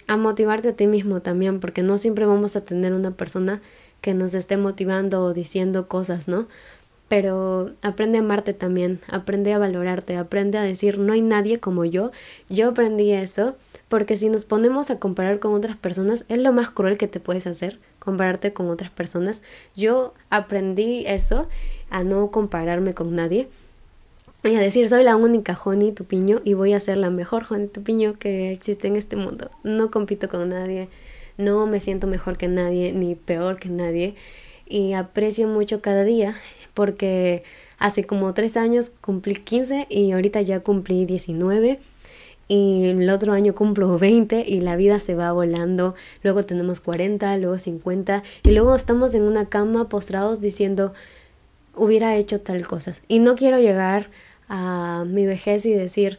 a 0.09 0.17
motivarte 0.17 0.71
a 0.71 0.73
ti 0.73 0.89
mismo 0.89 1.21
también, 1.21 1.61
porque 1.61 1.83
no 1.83 1.97
siempre 1.97 2.27
vamos 2.27 2.57
a 2.57 2.63
tener 2.63 2.93
una 2.93 3.13
persona 3.13 3.63
que 4.01 4.15
nos 4.15 4.35
esté 4.35 4.57
motivando 4.57 5.23
o 5.23 5.33
diciendo 5.33 5.87
cosas, 5.87 6.27
¿no? 6.27 6.49
Pero 7.11 7.73
aprende 7.83 8.19
a 8.19 8.21
amarte 8.21 8.55
también, 8.55 9.01
aprende 9.09 9.53
a 9.53 9.59
valorarte, 9.59 10.17
aprende 10.17 10.59
a 10.59 10.63
decir 10.63 11.01
no 11.01 11.13
hay 11.13 11.23
nadie 11.23 11.59
como 11.59 11.85
yo. 11.85 12.13
Yo 12.49 12.69
aprendí 12.69 13.11
eso 13.11 13.57
porque 13.89 14.17
si 14.17 14.29
nos 14.29 14.45
ponemos 14.45 14.91
a 14.91 15.01
comparar 15.01 15.41
con 15.41 15.53
otras 15.53 15.75
personas 15.75 16.25
es 16.29 16.39
lo 16.39 16.53
más 16.53 16.71
cruel 16.71 16.99
que 16.99 17.09
te 17.09 17.19
puedes 17.19 17.49
hacer, 17.49 17.81
compararte 17.99 18.53
con 18.53 18.71
otras 18.71 18.93
personas. 18.93 19.43
Yo 19.75 20.15
aprendí 20.31 21.05
eso, 21.05 21.49
a 21.91 22.05
no 22.05 22.31
compararme 22.31 22.95
con 22.95 23.13
nadie 23.17 23.49
y 24.45 24.55
a 24.55 24.61
decir 24.61 24.89
soy 24.89 25.03
la 25.03 25.17
única 25.17 25.57
Joni 25.57 25.91
Tupiño 25.91 26.41
y 26.45 26.55
voy 26.55 26.75
a 26.75 26.81
ser 26.81 26.97
la 26.97 27.11
mejor 27.11 27.43
Joni 27.43 27.67
Tupiño 27.67 28.21
que 28.21 28.53
existe 28.53 28.87
en 28.87 28.95
este 28.95 29.17
mundo. 29.17 29.51
No 29.65 29.91
compito 29.91 30.29
con 30.29 30.51
nadie, 30.51 30.89
no 31.39 31.67
me 31.67 31.81
siento 31.81 32.07
mejor 32.07 32.39
que 32.39 32.47
nadie 32.47 32.93
ni 32.93 33.17
peor 33.17 33.59
que 33.59 33.69
nadie 33.69 34.15
y 34.65 34.93
aprecio 34.93 35.49
mucho 35.49 35.83
cada 35.83 36.05
día 36.05 36.37
porque 36.75 37.43
hace 37.79 38.05
como 38.05 38.33
tres 38.35 38.57
años 38.57 38.93
cumplí 39.01 39.35
15 39.35 39.87
y 39.89 40.13
ahorita 40.13 40.41
ya 40.43 40.61
cumplí 40.61 41.07
19 41.07 41.81
y 42.49 42.87
el 42.87 43.09
otro 43.11 43.33
año 43.33 43.55
cumplo 43.55 43.99
20 43.99 44.45
y 44.47 44.61
la 44.61 44.77
vida 44.77 44.99
se 44.99 45.15
va 45.15 45.33
volando, 45.33 45.95
luego 46.23 46.45
tenemos 46.45 46.81
40, 46.81 47.37
luego 47.39 47.59
50 47.59 48.23
y 48.43 48.51
luego 48.51 48.75
estamos 48.75 49.15
en 49.15 49.23
una 49.23 49.49
cama 49.49 49.89
postrados 49.89 50.41
diciendo 50.41 50.93
hubiera 51.77 52.17
hecho 52.17 52.41
tal 52.41 52.67
cosas 52.67 53.03
y 53.09 53.21
no 53.21 53.37
quiero 53.37 53.59
llegar 53.59 54.11
a 54.49 55.05
mi 55.07 55.27
vejez 55.27 55.65
y 55.65 55.73
decir 55.73 56.19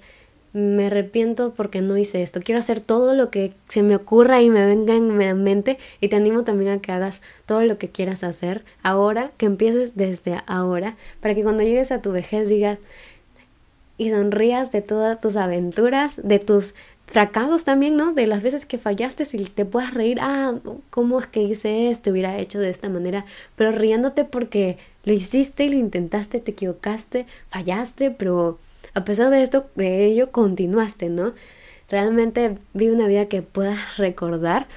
me 0.54 0.88
arrepiento 0.88 1.54
porque 1.54 1.82
no 1.82 1.98
hice 1.98 2.22
esto. 2.22 2.42
Quiero 2.42 2.60
hacer 2.60 2.80
todo 2.80 3.16
lo 3.16 3.30
que 3.30 3.54
se 3.68 3.84
me 3.84 3.96
ocurra 3.96 4.42
y 4.42 4.50
me 4.50 4.66
venga 4.66 4.96
en 4.96 5.18
mi 5.18 5.34
mente 5.34 5.78
y 6.02 6.10
te 6.10 6.16
animo 6.16 6.44
también 6.44 6.72
a 6.72 6.82
que 6.82 6.92
hagas 6.92 7.22
todo 7.46 7.62
lo 7.62 7.78
que 7.78 7.90
quieras 7.90 8.24
hacer 8.24 8.64
ahora, 8.84 9.32
que 9.38 9.46
empieces 9.46 9.96
desde 9.96 10.42
ahora, 10.48 10.96
para 11.22 11.36
que 11.36 11.44
cuando 11.44 11.64
llegues 11.64 11.92
a 11.92 12.02
tu 12.02 12.12
vejez 12.12 12.50
digas 12.50 12.80
y 13.98 14.10
sonrías 14.10 14.72
de 14.72 14.82
todas 14.82 15.22
tus 15.22 15.36
aventuras, 15.36 16.20
de 16.22 16.40
tus 16.40 16.74
fracasos 17.06 17.66
también, 17.66 17.98
¿no? 17.98 18.14
De 18.14 18.26
las 18.26 18.42
veces 18.42 18.66
que 18.66 18.78
fallaste, 18.78 19.26
si 19.26 19.38
te 19.46 19.66
puedas 19.66 19.94
reír, 19.94 20.18
ah, 20.22 20.56
¿cómo 20.90 21.20
es 21.20 21.28
que 21.28 21.44
hice 21.44 21.90
esto? 21.90 22.12
Hubiera 22.12 22.38
hecho 22.38 22.58
de 22.60 22.70
esta 22.70 22.90
manera, 22.90 23.26
pero 23.56 23.72
riéndote 23.72 24.24
porque 24.24 24.78
lo 25.04 25.14
hiciste 25.14 25.66
y 25.66 25.70
lo 25.70 25.78
intentaste, 25.78 26.40
te 26.40 26.52
equivocaste, 26.52 27.26
fallaste, 27.50 28.12
pero 28.12 28.60
a 28.94 29.06
pesar 29.06 29.30
de 29.30 29.42
esto, 29.42 29.68
de 29.76 30.06
ello, 30.06 30.32
continuaste, 30.32 31.10
¿no? 31.10 31.34
Realmente 31.90 32.58
vive 32.74 32.94
una 32.94 33.08
vida 33.08 33.28
que 33.28 33.42
puedas 33.42 33.98
recordar. 33.98 34.68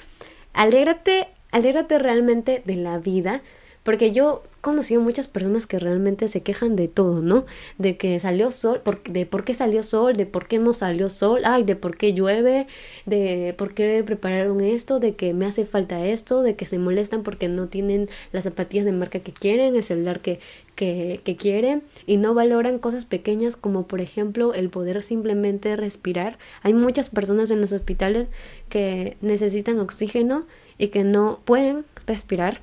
Alégrate, 0.52 1.28
alégrate 1.50 1.98
realmente 1.98 2.62
de 2.64 2.76
la 2.76 2.98
vida, 2.98 3.42
porque 3.82 4.12
yo 4.12 4.42
conocido 4.60 5.02
muchas 5.02 5.28
personas 5.28 5.66
que 5.66 5.78
realmente 5.78 6.26
se 6.26 6.42
quejan 6.42 6.74
de 6.74 6.88
todo, 6.88 7.20
¿no? 7.20 7.44
De 7.76 7.98
que 7.98 8.18
salió 8.18 8.50
sol, 8.50 8.80
de 9.08 9.26
por 9.26 9.44
qué 9.44 9.52
salió 9.52 9.82
sol, 9.82 10.14
de 10.14 10.24
por 10.24 10.48
qué 10.48 10.58
no 10.58 10.72
salió 10.72 11.10
sol, 11.10 11.42
ay, 11.44 11.64
de 11.64 11.76
por 11.76 11.96
qué 11.96 12.14
llueve, 12.14 12.66
de 13.04 13.54
por 13.58 13.74
qué 13.74 14.02
prepararon 14.04 14.62
esto, 14.62 15.00
de 15.00 15.14
que 15.14 15.34
me 15.34 15.44
hace 15.44 15.66
falta 15.66 16.04
esto, 16.06 16.42
de 16.42 16.56
que 16.56 16.64
se 16.64 16.78
molestan 16.78 17.22
porque 17.22 17.48
no 17.48 17.68
tienen 17.68 18.08
las 18.32 18.44
zapatillas 18.44 18.86
de 18.86 18.92
marca 18.92 19.20
que 19.20 19.32
quieren, 19.32 19.76
el 19.76 19.84
celular 19.84 20.20
que, 20.20 20.40
que, 20.74 21.20
que 21.24 21.36
quieren 21.36 21.82
y 22.06 22.16
no 22.16 22.34
valoran 22.34 22.78
cosas 22.78 23.04
pequeñas 23.04 23.56
como 23.56 23.86
por 23.86 24.00
ejemplo 24.00 24.54
el 24.54 24.70
poder 24.70 25.02
simplemente 25.02 25.76
respirar. 25.76 26.38
Hay 26.62 26.74
muchas 26.74 27.10
personas 27.10 27.50
en 27.50 27.60
los 27.60 27.72
hospitales 27.72 28.28
que 28.68 29.16
necesitan 29.20 29.78
oxígeno 29.78 30.46
y 30.78 30.88
que 30.88 31.04
no 31.04 31.40
pueden 31.44 31.84
respirar 32.06 32.60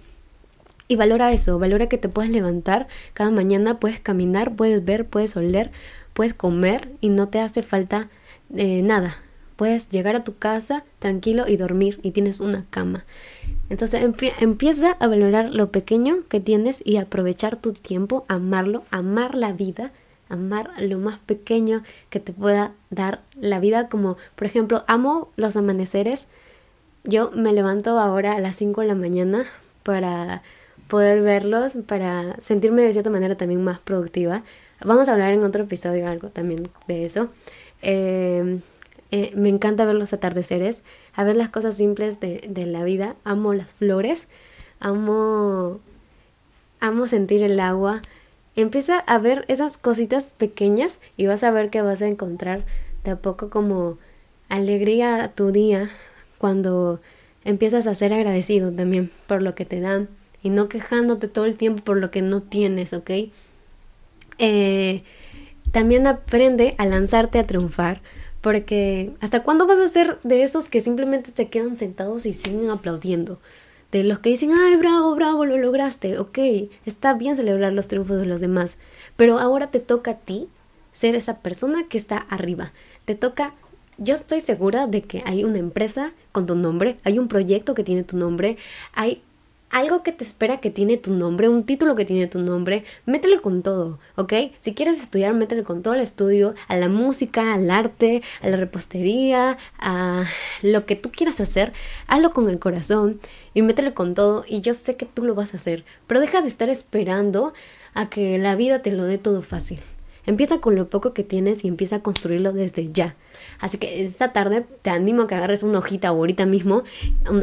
Y 0.87 0.97
valora 0.97 1.31
eso, 1.31 1.57
valora 1.57 1.87
que 1.87 1.97
te 1.97 2.09
puedes 2.09 2.31
levantar 2.31 2.87
cada 3.13 3.31
mañana, 3.31 3.79
puedes 3.79 4.01
caminar, 4.01 4.55
puedes 4.55 4.83
ver, 4.83 5.05
puedes 5.05 5.37
oler, 5.37 5.71
puedes 6.13 6.33
comer 6.33 6.89
y 6.99 7.09
no 7.09 7.29
te 7.29 7.39
hace 7.39 7.63
falta 7.63 8.09
eh, 8.55 8.81
nada. 8.81 9.17
Puedes 9.55 9.89
llegar 9.89 10.15
a 10.15 10.23
tu 10.23 10.37
casa 10.37 10.83
tranquilo 10.99 11.45
y 11.47 11.55
dormir 11.55 11.99
y 12.03 12.11
tienes 12.11 12.39
una 12.41 12.65
cama. 12.69 13.05
Entonces 13.71 14.03
empieza 14.41 14.97
a 14.99 15.07
valorar 15.07 15.49
lo 15.53 15.71
pequeño 15.71 16.27
que 16.27 16.41
tienes 16.41 16.81
y 16.83 16.97
aprovechar 16.97 17.55
tu 17.55 17.71
tiempo, 17.71 18.25
amarlo, 18.27 18.83
amar 18.91 19.33
la 19.33 19.53
vida, 19.53 19.93
amar 20.27 20.71
lo 20.81 20.97
más 20.97 21.19
pequeño 21.19 21.81
que 22.09 22.19
te 22.19 22.33
pueda 22.33 22.73
dar 22.89 23.21
la 23.39 23.61
vida. 23.61 23.87
Como 23.87 24.17
por 24.35 24.45
ejemplo, 24.45 24.83
amo 24.87 25.29
los 25.37 25.55
amaneceres. 25.55 26.25
Yo 27.05 27.31
me 27.31 27.53
levanto 27.53 27.97
ahora 27.97 28.33
a 28.33 28.41
las 28.41 28.57
5 28.57 28.81
de 28.81 28.87
la 28.87 28.95
mañana 28.95 29.45
para 29.83 30.41
poder 30.89 31.21
verlos, 31.21 31.77
para 31.87 32.35
sentirme 32.41 32.81
de 32.81 32.91
cierta 32.91 33.09
manera 33.09 33.37
también 33.37 33.63
más 33.63 33.79
productiva. 33.79 34.43
Vamos 34.83 35.07
a 35.07 35.13
hablar 35.13 35.31
en 35.31 35.45
otro 35.45 35.63
episodio 35.63 36.09
algo 36.09 36.27
también 36.27 36.67
de 36.89 37.05
eso. 37.05 37.29
Em, 37.81 38.59
eh, 39.11 39.31
me 39.37 39.47
encanta 39.47 39.85
ver 39.85 39.95
los 39.95 40.11
atardeceres, 40.11 40.81
a 41.13 41.23
ver 41.23 41.35
las 41.35 41.49
cosas 41.49 41.77
simples 41.77 42.19
de, 42.19 42.45
de 42.47 42.65
la 42.65 42.83
vida. 42.83 43.15
Amo 43.23 43.53
las 43.53 43.73
flores, 43.73 44.27
amo, 44.79 45.79
amo 46.79 47.07
sentir 47.07 47.43
el 47.43 47.59
agua. 47.59 48.01
Empieza 48.55 48.99
a 48.99 49.17
ver 49.17 49.45
esas 49.47 49.77
cositas 49.77 50.33
pequeñas 50.37 50.99
y 51.17 51.27
vas 51.27 51.43
a 51.43 51.51
ver 51.51 51.69
que 51.69 51.81
vas 51.81 52.01
a 52.01 52.07
encontrar 52.07 52.65
de 53.03 53.11
a 53.11 53.15
poco 53.15 53.49
como 53.49 53.97
alegría 54.49 55.23
a 55.23 55.29
tu 55.29 55.51
día 55.51 55.89
cuando 56.37 56.99
empiezas 57.45 57.87
a 57.87 57.95
ser 57.95 58.13
agradecido 58.13 58.71
también 58.71 59.09
por 59.27 59.41
lo 59.41 59.55
que 59.55 59.65
te 59.65 59.79
dan 59.79 60.09
y 60.43 60.49
no 60.49 60.69
quejándote 60.69 61.27
todo 61.27 61.45
el 61.45 61.55
tiempo 61.55 61.83
por 61.83 61.97
lo 61.97 62.11
que 62.11 62.21
no 62.21 62.41
tienes, 62.41 62.93
¿ok? 62.93 63.11
Eh, 64.39 65.03
también 65.71 66.07
aprende 66.07 66.75
a 66.77 66.85
lanzarte 66.85 67.39
a 67.39 67.47
triunfar, 67.47 68.01
porque 68.41 69.13
¿hasta 69.21 69.43
cuándo 69.43 69.67
vas 69.67 69.79
a 69.79 69.87
ser 69.87 70.19
de 70.23 70.43
esos 70.43 70.67
que 70.69 70.81
simplemente 70.81 71.31
te 71.31 71.47
quedan 71.47 71.77
sentados 71.77 72.25
y 72.25 72.33
siguen 72.33 72.69
aplaudiendo? 72.69 73.39
De 73.91 74.03
los 74.03 74.19
que 74.19 74.29
dicen, 74.29 74.51
ay, 74.53 74.77
bravo, 74.77 75.15
bravo, 75.15 75.45
lo 75.45 75.57
lograste, 75.57 76.17
ok, 76.17 76.39
está 76.85 77.13
bien 77.13 77.35
celebrar 77.35 77.73
los 77.73 77.87
triunfos 77.87 78.17
de 78.17 78.25
los 78.25 78.39
demás, 78.39 78.77
pero 79.17 79.37
ahora 79.37 79.69
te 79.69 79.79
toca 79.79 80.11
a 80.11 80.17
ti 80.17 80.47
ser 80.93 81.15
esa 81.15 81.39
persona 81.39 81.85
que 81.87 81.97
está 81.97 82.17
arriba, 82.17 82.71
te 83.05 83.15
toca 83.15 83.53
yo 83.97 84.15
estoy 84.15 84.41
segura 84.41 84.87
de 84.87 85.03
que 85.03 85.21
hay 85.25 85.43
una 85.43 85.59
empresa 85.59 86.11
con 86.31 86.47
tu 86.47 86.55
nombre, 86.55 86.97
hay 87.03 87.19
un 87.19 87.27
proyecto 87.27 87.75
que 87.75 87.83
tiene 87.83 88.03
tu 88.03 88.17
nombre, 88.17 88.57
hay 88.93 89.21
algo 89.71 90.03
que 90.03 90.11
te 90.11 90.23
espera 90.23 90.59
que 90.59 90.69
tiene 90.69 90.97
tu 90.97 91.13
nombre, 91.13 91.49
un 91.49 91.63
título 91.65 91.95
que 91.95 92.05
tiene 92.05 92.27
tu 92.27 92.39
nombre, 92.39 92.83
métele 93.05 93.39
con 93.39 93.63
todo, 93.63 93.99
¿ok? 94.15 94.33
Si 94.59 94.73
quieres 94.73 95.01
estudiar, 95.01 95.33
métele 95.33 95.63
con 95.63 95.81
todo 95.81 95.93
el 95.93 96.01
estudio, 96.01 96.53
a 96.67 96.75
la 96.75 96.89
música, 96.89 97.53
al 97.53 97.71
arte, 97.71 98.21
a 98.41 98.49
la 98.49 98.57
repostería, 98.57 99.57
a 99.79 100.25
lo 100.61 100.85
que 100.85 100.95
tú 100.95 101.11
quieras 101.11 101.39
hacer, 101.39 101.73
hazlo 102.07 102.31
con 102.31 102.49
el 102.49 102.59
corazón 102.59 103.19
y 103.53 103.61
métele 103.61 103.93
con 103.93 104.13
todo 104.13 104.45
y 104.47 104.61
yo 104.61 104.73
sé 104.73 104.95
que 104.95 105.05
tú 105.05 105.23
lo 105.23 105.35
vas 105.35 105.53
a 105.53 105.57
hacer, 105.57 105.85
pero 106.07 106.19
deja 106.19 106.41
de 106.41 106.47
estar 106.47 106.69
esperando 106.69 107.53
a 107.93 108.09
que 108.09 108.37
la 108.37 108.55
vida 108.55 108.81
te 108.81 108.91
lo 108.91 109.03
dé 109.05 109.17
todo 109.17 109.41
fácil. 109.41 109.79
Empieza 110.25 110.59
con 110.59 110.75
lo 110.75 110.89
poco 110.89 111.13
que 111.13 111.23
tienes 111.23 111.63
y 111.63 111.67
empieza 111.67 111.97
a 111.97 112.03
construirlo 112.03 112.53
desde 112.53 112.91
ya. 112.91 113.15
Así 113.59 113.77
que 113.77 114.05
esta 114.05 114.33
tarde 114.33 114.65
te 114.81 114.89
animo 114.89 115.23
a 115.23 115.27
que 115.27 115.35
agarres 115.35 115.63
una 115.63 115.79
hojita 115.79 116.09
ahorita 116.09 116.45
mismo, 116.45 116.83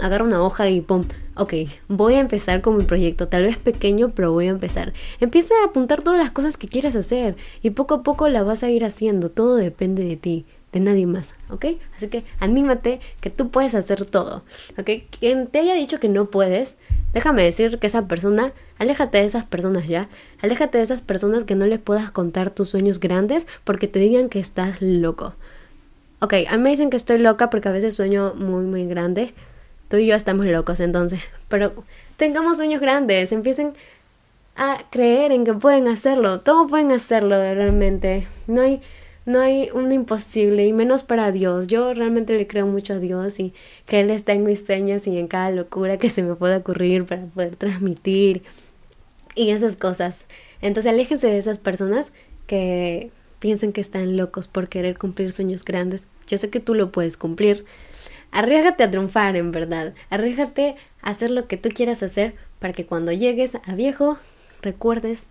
agarra 0.02 0.24
una 0.24 0.42
hoja 0.42 0.68
y 0.68 0.80
pum, 0.80 1.04
ok, 1.36 1.54
voy 1.88 2.14
a 2.14 2.20
empezar 2.20 2.60
con 2.60 2.76
mi 2.76 2.84
proyecto, 2.84 3.28
tal 3.28 3.42
vez 3.42 3.56
pequeño, 3.56 4.10
pero 4.10 4.32
voy 4.32 4.46
a 4.46 4.50
empezar. 4.50 4.92
Empieza 5.20 5.54
a 5.62 5.66
apuntar 5.66 6.02
todas 6.02 6.20
las 6.20 6.30
cosas 6.30 6.56
que 6.56 6.68
quieras 6.68 6.94
hacer 6.94 7.36
y 7.62 7.70
poco 7.70 7.94
a 7.94 8.02
poco 8.02 8.28
la 8.28 8.42
vas 8.42 8.62
a 8.62 8.70
ir 8.70 8.84
haciendo, 8.84 9.30
todo 9.30 9.56
depende 9.56 10.04
de 10.04 10.16
ti 10.16 10.46
de 10.72 10.80
nadie 10.80 11.06
más, 11.06 11.34
¿ok? 11.50 11.66
Así 11.96 12.08
que 12.08 12.24
anímate 12.40 13.00
que 13.20 13.30
tú 13.30 13.50
puedes 13.50 13.74
hacer 13.74 14.04
todo, 14.06 14.42
¿ok? 14.78 14.90
Quien 15.18 15.46
te 15.46 15.60
haya 15.60 15.74
dicho 15.74 16.00
que 16.00 16.08
no 16.08 16.26
puedes, 16.26 16.76
déjame 17.12 17.42
decir 17.42 17.78
que 17.78 17.86
esa 17.86 18.06
persona, 18.06 18.52
aléjate 18.78 19.18
de 19.18 19.24
esas 19.24 19.44
personas 19.44 19.88
ya, 19.88 20.08
aléjate 20.42 20.78
de 20.78 20.84
esas 20.84 21.00
personas 21.00 21.44
que 21.44 21.54
no 21.54 21.66
les 21.66 21.78
puedas 21.78 22.10
contar 22.10 22.50
tus 22.50 22.68
sueños 22.68 23.00
grandes 23.00 23.46
porque 23.64 23.88
te 23.88 23.98
digan 23.98 24.28
que 24.28 24.40
estás 24.40 24.82
loco. 24.82 25.34
Ok, 26.20 26.34
a 26.48 26.56
mí 26.56 26.62
me 26.64 26.70
dicen 26.70 26.90
que 26.90 26.96
estoy 26.96 27.18
loca 27.18 27.48
porque 27.48 27.68
a 27.68 27.72
veces 27.72 27.94
sueño 27.94 28.34
muy, 28.34 28.64
muy 28.64 28.86
grande. 28.86 29.34
Tú 29.88 29.98
y 29.98 30.06
yo 30.06 30.16
estamos 30.16 30.46
locos 30.46 30.80
entonces. 30.80 31.20
Pero 31.48 31.72
tengamos 32.16 32.56
sueños 32.56 32.80
grandes, 32.80 33.30
empiecen 33.30 33.74
a 34.56 34.82
creer 34.90 35.30
en 35.30 35.44
que 35.44 35.54
pueden 35.54 35.86
hacerlo. 35.86 36.40
Todos 36.40 36.68
pueden 36.68 36.90
hacerlo 36.90 37.36
realmente. 37.38 38.26
No 38.48 38.62
hay, 38.62 38.82
no 39.28 39.40
hay 39.40 39.68
un 39.74 39.92
imposible 39.92 40.66
y 40.66 40.72
menos 40.72 41.02
para 41.02 41.30
Dios. 41.30 41.66
Yo 41.66 41.92
realmente 41.92 42.34
le 42.34 42.46
creo 42.46 42.66
mucho 42.66 42.94
a 42.94 42.98
Dios 42.98 43.38
y 43.38 43.52
que 43.84 44.00
Él 44.00 44.08
está 44.08 44.32
en 44.32 44.42
mis 44.42 44.64
sueños 44.64 45.06
y 45.06 45.18
en 45.18 45.28
cada 45.28 45.50
locura 45.50 45.98
que 45.98 46.08
se 46.08 46.22
me 46.22 46.34
pueda 46.34 46.56
ocurrir 46.56 47.04
para 47.04 47.26
poder 47.26 47.54
transmitir 47.56 48.42
y 49.34 49.50
esas 49.50 49.76
cosas. 49.76 50.26
Entonces 50.62 50.90
aléjense 50.90 51.26
de 51.26 51.36
esas 51.36 51.58
personas 51.58 52.10
que 52.46 53.10
piensen 53.38 53.74
que 53.74 53.82
están 53.82 54.16
locos 54.16 54.46
por 54.46 54.70
querer 54.70 54.96
cumplir 54.96 55.30
sueños 55.30 55.62
grandes. 55.62 56.02
Yo 56.26 56.38
sé 56.38 56.48
que 56.48 56.60
tú 56.60 56.74
lo 56.74 56.90
puedes 56.90 57.18
cumplir. 57.18 57.66
Arriesgate 58.32 58.82
a 58.82 58.90
triunfar, 58.90 59.36
en 59.36 59.52
verdad. 59.52 59.92
Arriesgate 60.08 60.76
a 61.02 61.10
hacer 61.10 61.30
lo 61.30 61.46
que 61.46 61.58
tú 61.58 61.68
quieras 61.68 62.02
hacer 62.02 62.34
para 62.60 62.72
que 62.72 62.86
cuando 62.86 63.12
llegues 63.12 63.56
a 63.66 63.74
viejo 63.74 64.16
recuerdes 64.62 65.26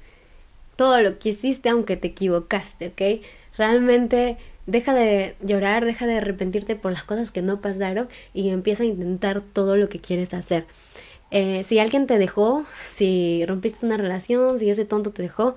todo 0.75 1.01
lo 1.01 1.17
que 1.17 1.29
hiciste 1.29 1.69
aunque 1.69 1.97
te 1.97 2.09
equivocaste, 2.09 2.89
¿ok? 2.89 3.25
Realmente 3.57 4.37
deja 4.65 4.93
de 4.93 5.35
llorar, 5.41 5.85
deja 5.85 6.05
de 6.05 6.17
arrepentirte 6.17 6.75
por 6.75 6.91
las 6.91 7.03
cosas 7.03 7.31
que 7.31 7.41
no 7.41 7.61
pasaron 7.61 8.07
y 8.33 8.49
empieza 8.49 8.83
a 8.83 8.85
intentar 8.85 9.41
todo 9.41 9.77
lo 9.77 9.89
que 9.89 9.99
quieres 9.99 10.33
hacer. 10.33 10.65
Eh, 11.31 11.63
si 11.63 11.79
alguien 11.79 12.07
te 12.07 12.17
dejó, 12.17 12.65
si 12.89 13.45
rompiste 13.45 13.85
una 13.85 13.97
relación, 13.97 14.59
si 14.59 14.69
ese 14.69 14.85
tonto 14.85 15.11
te 15.11 15.21
dejó, 15.21 15.55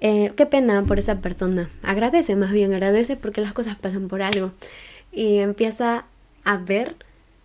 eh, 0.00 0.32
qué 0.36 0.46
pena 0.46 0.82
por 0.84 0.98
esa 0.98 1.20
persona. 1.20 1.70
Agradece, 1.82 2.36
más 2.36 2.52
bien 2.52 2.72
agradece 2.72 3.16
porque 3.16 3.40
las 3.40 3.52
cosas 3.52 3.76
pasan 3.76 4.08
por 4.08 4.22
algo. 4.22 4.52
Y 5.12 5.38
empieza 5.38 6.04
a 6.44 6.56
ver 6.56 6.96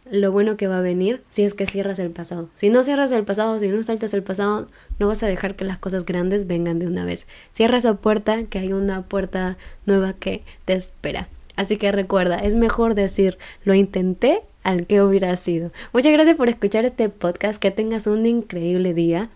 lo 0.09 0.31
bueno 0.31 0.57
que 0.57 0.67
va 0.67 0.79
a 0.79 0.81
venir 0.81 1.23
si 1.29 1.43
es 1.43 1.53
que 1.53 1.65
cierras 1.65 1.99
el 1.99 2.11
pasado. 2.11 2.49
Si 2.53 2.69
no 2.69 2.83
cierras 2.83 3.11
el 3.11 3.23
pasado, 3.23 3.59
si 3.59 3.67
no 3.67 3.81
saltas 3.83 4.13
el 4.13 4.23
pasado, 4.23 4.67
no 4.99 5.07
vas 5.07 5.23
a 5.23 5.27
dejar 5.27 5.55
que 5.55 5.65
las 5.65 5.79
cosas 5.79 6.05
grandes 6.05 6.47
vengan 6.47 6.79
de 6.79 6.87
una 6.87 7.05
vez. 7.05 7.27
Cierra 7.51 7.77
esa 7.77 7.95
puerta, 7.95 8.43
que 8.43 8.59
hay 8.59 8.73
una 8.73 9.03
puerta 9.03 9.57
nueva 9.85 10.13
que 10.13 10.43
te 10.65 10.73
espera. 10.73 11.27
Así 11.55 11.77
que 11.77 11.91
recuerda, 11.91 12.37
es 12.37 12.55
mejor 12.55 12.95
decir 12.95 13.37
lo 13.63 13.73
intenté 13.73 14.41
al 14.63 14.87
que 14.87 15.01
hubiera 15.01 15.35
sido. 15.37 15.71
Muchas 15.93 16.11
gracias 16.11 16.37
por 16.37 16.49
escuchar 16.49 16.85
este 16.85 17.09
podcast. 17.09 17.59
Que 17.59 17.71
tengas 17.71 18.07
un 18.07 18.25
increíble 18.25 18.93
día. 18.93 19.29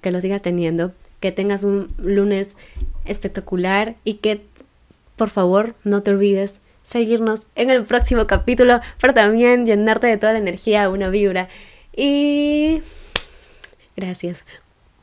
Que 0.00 0.10
lo 0.10 0.20
sigas 0.20 0.42
teniendo 0.42 0.92
que 1.20 1.32
tengas 1.32 1.64
un 1.64 1.92
lunes 1.98 2.56
espectacular 3.04 3.96
y 4.04 4.14
que 4.14 4.42
por 5.16 5.30
favor 5.30 5.74
no 5.84 6.02
te 6.02 6.10
olvides 6.10 6.60
seguirnos 6.86 7.42
en 7.56 7.70
el 7.70 7.84
próximo 7.84 8.26
capítulo 8.26 8.80
para 9.00 9.12
también 9.12 9.66
llenarte 9.66 10.06
de 10.06 10.16
toda 10.16 10.32
la 10.32 10.38
energía, 10.38 10.88
una 10.88 11.10
vibra. 11.10 11.48
Y 11.94 12.80
gracias, 13.96 14.44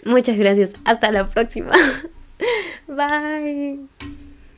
muchas 0.05 0.37
gracias. 0.37 0.73
Hasta 0.85 1.11
la 1.11 1.27
próxima. 1.27 1.73
Bye. 2.87 3.79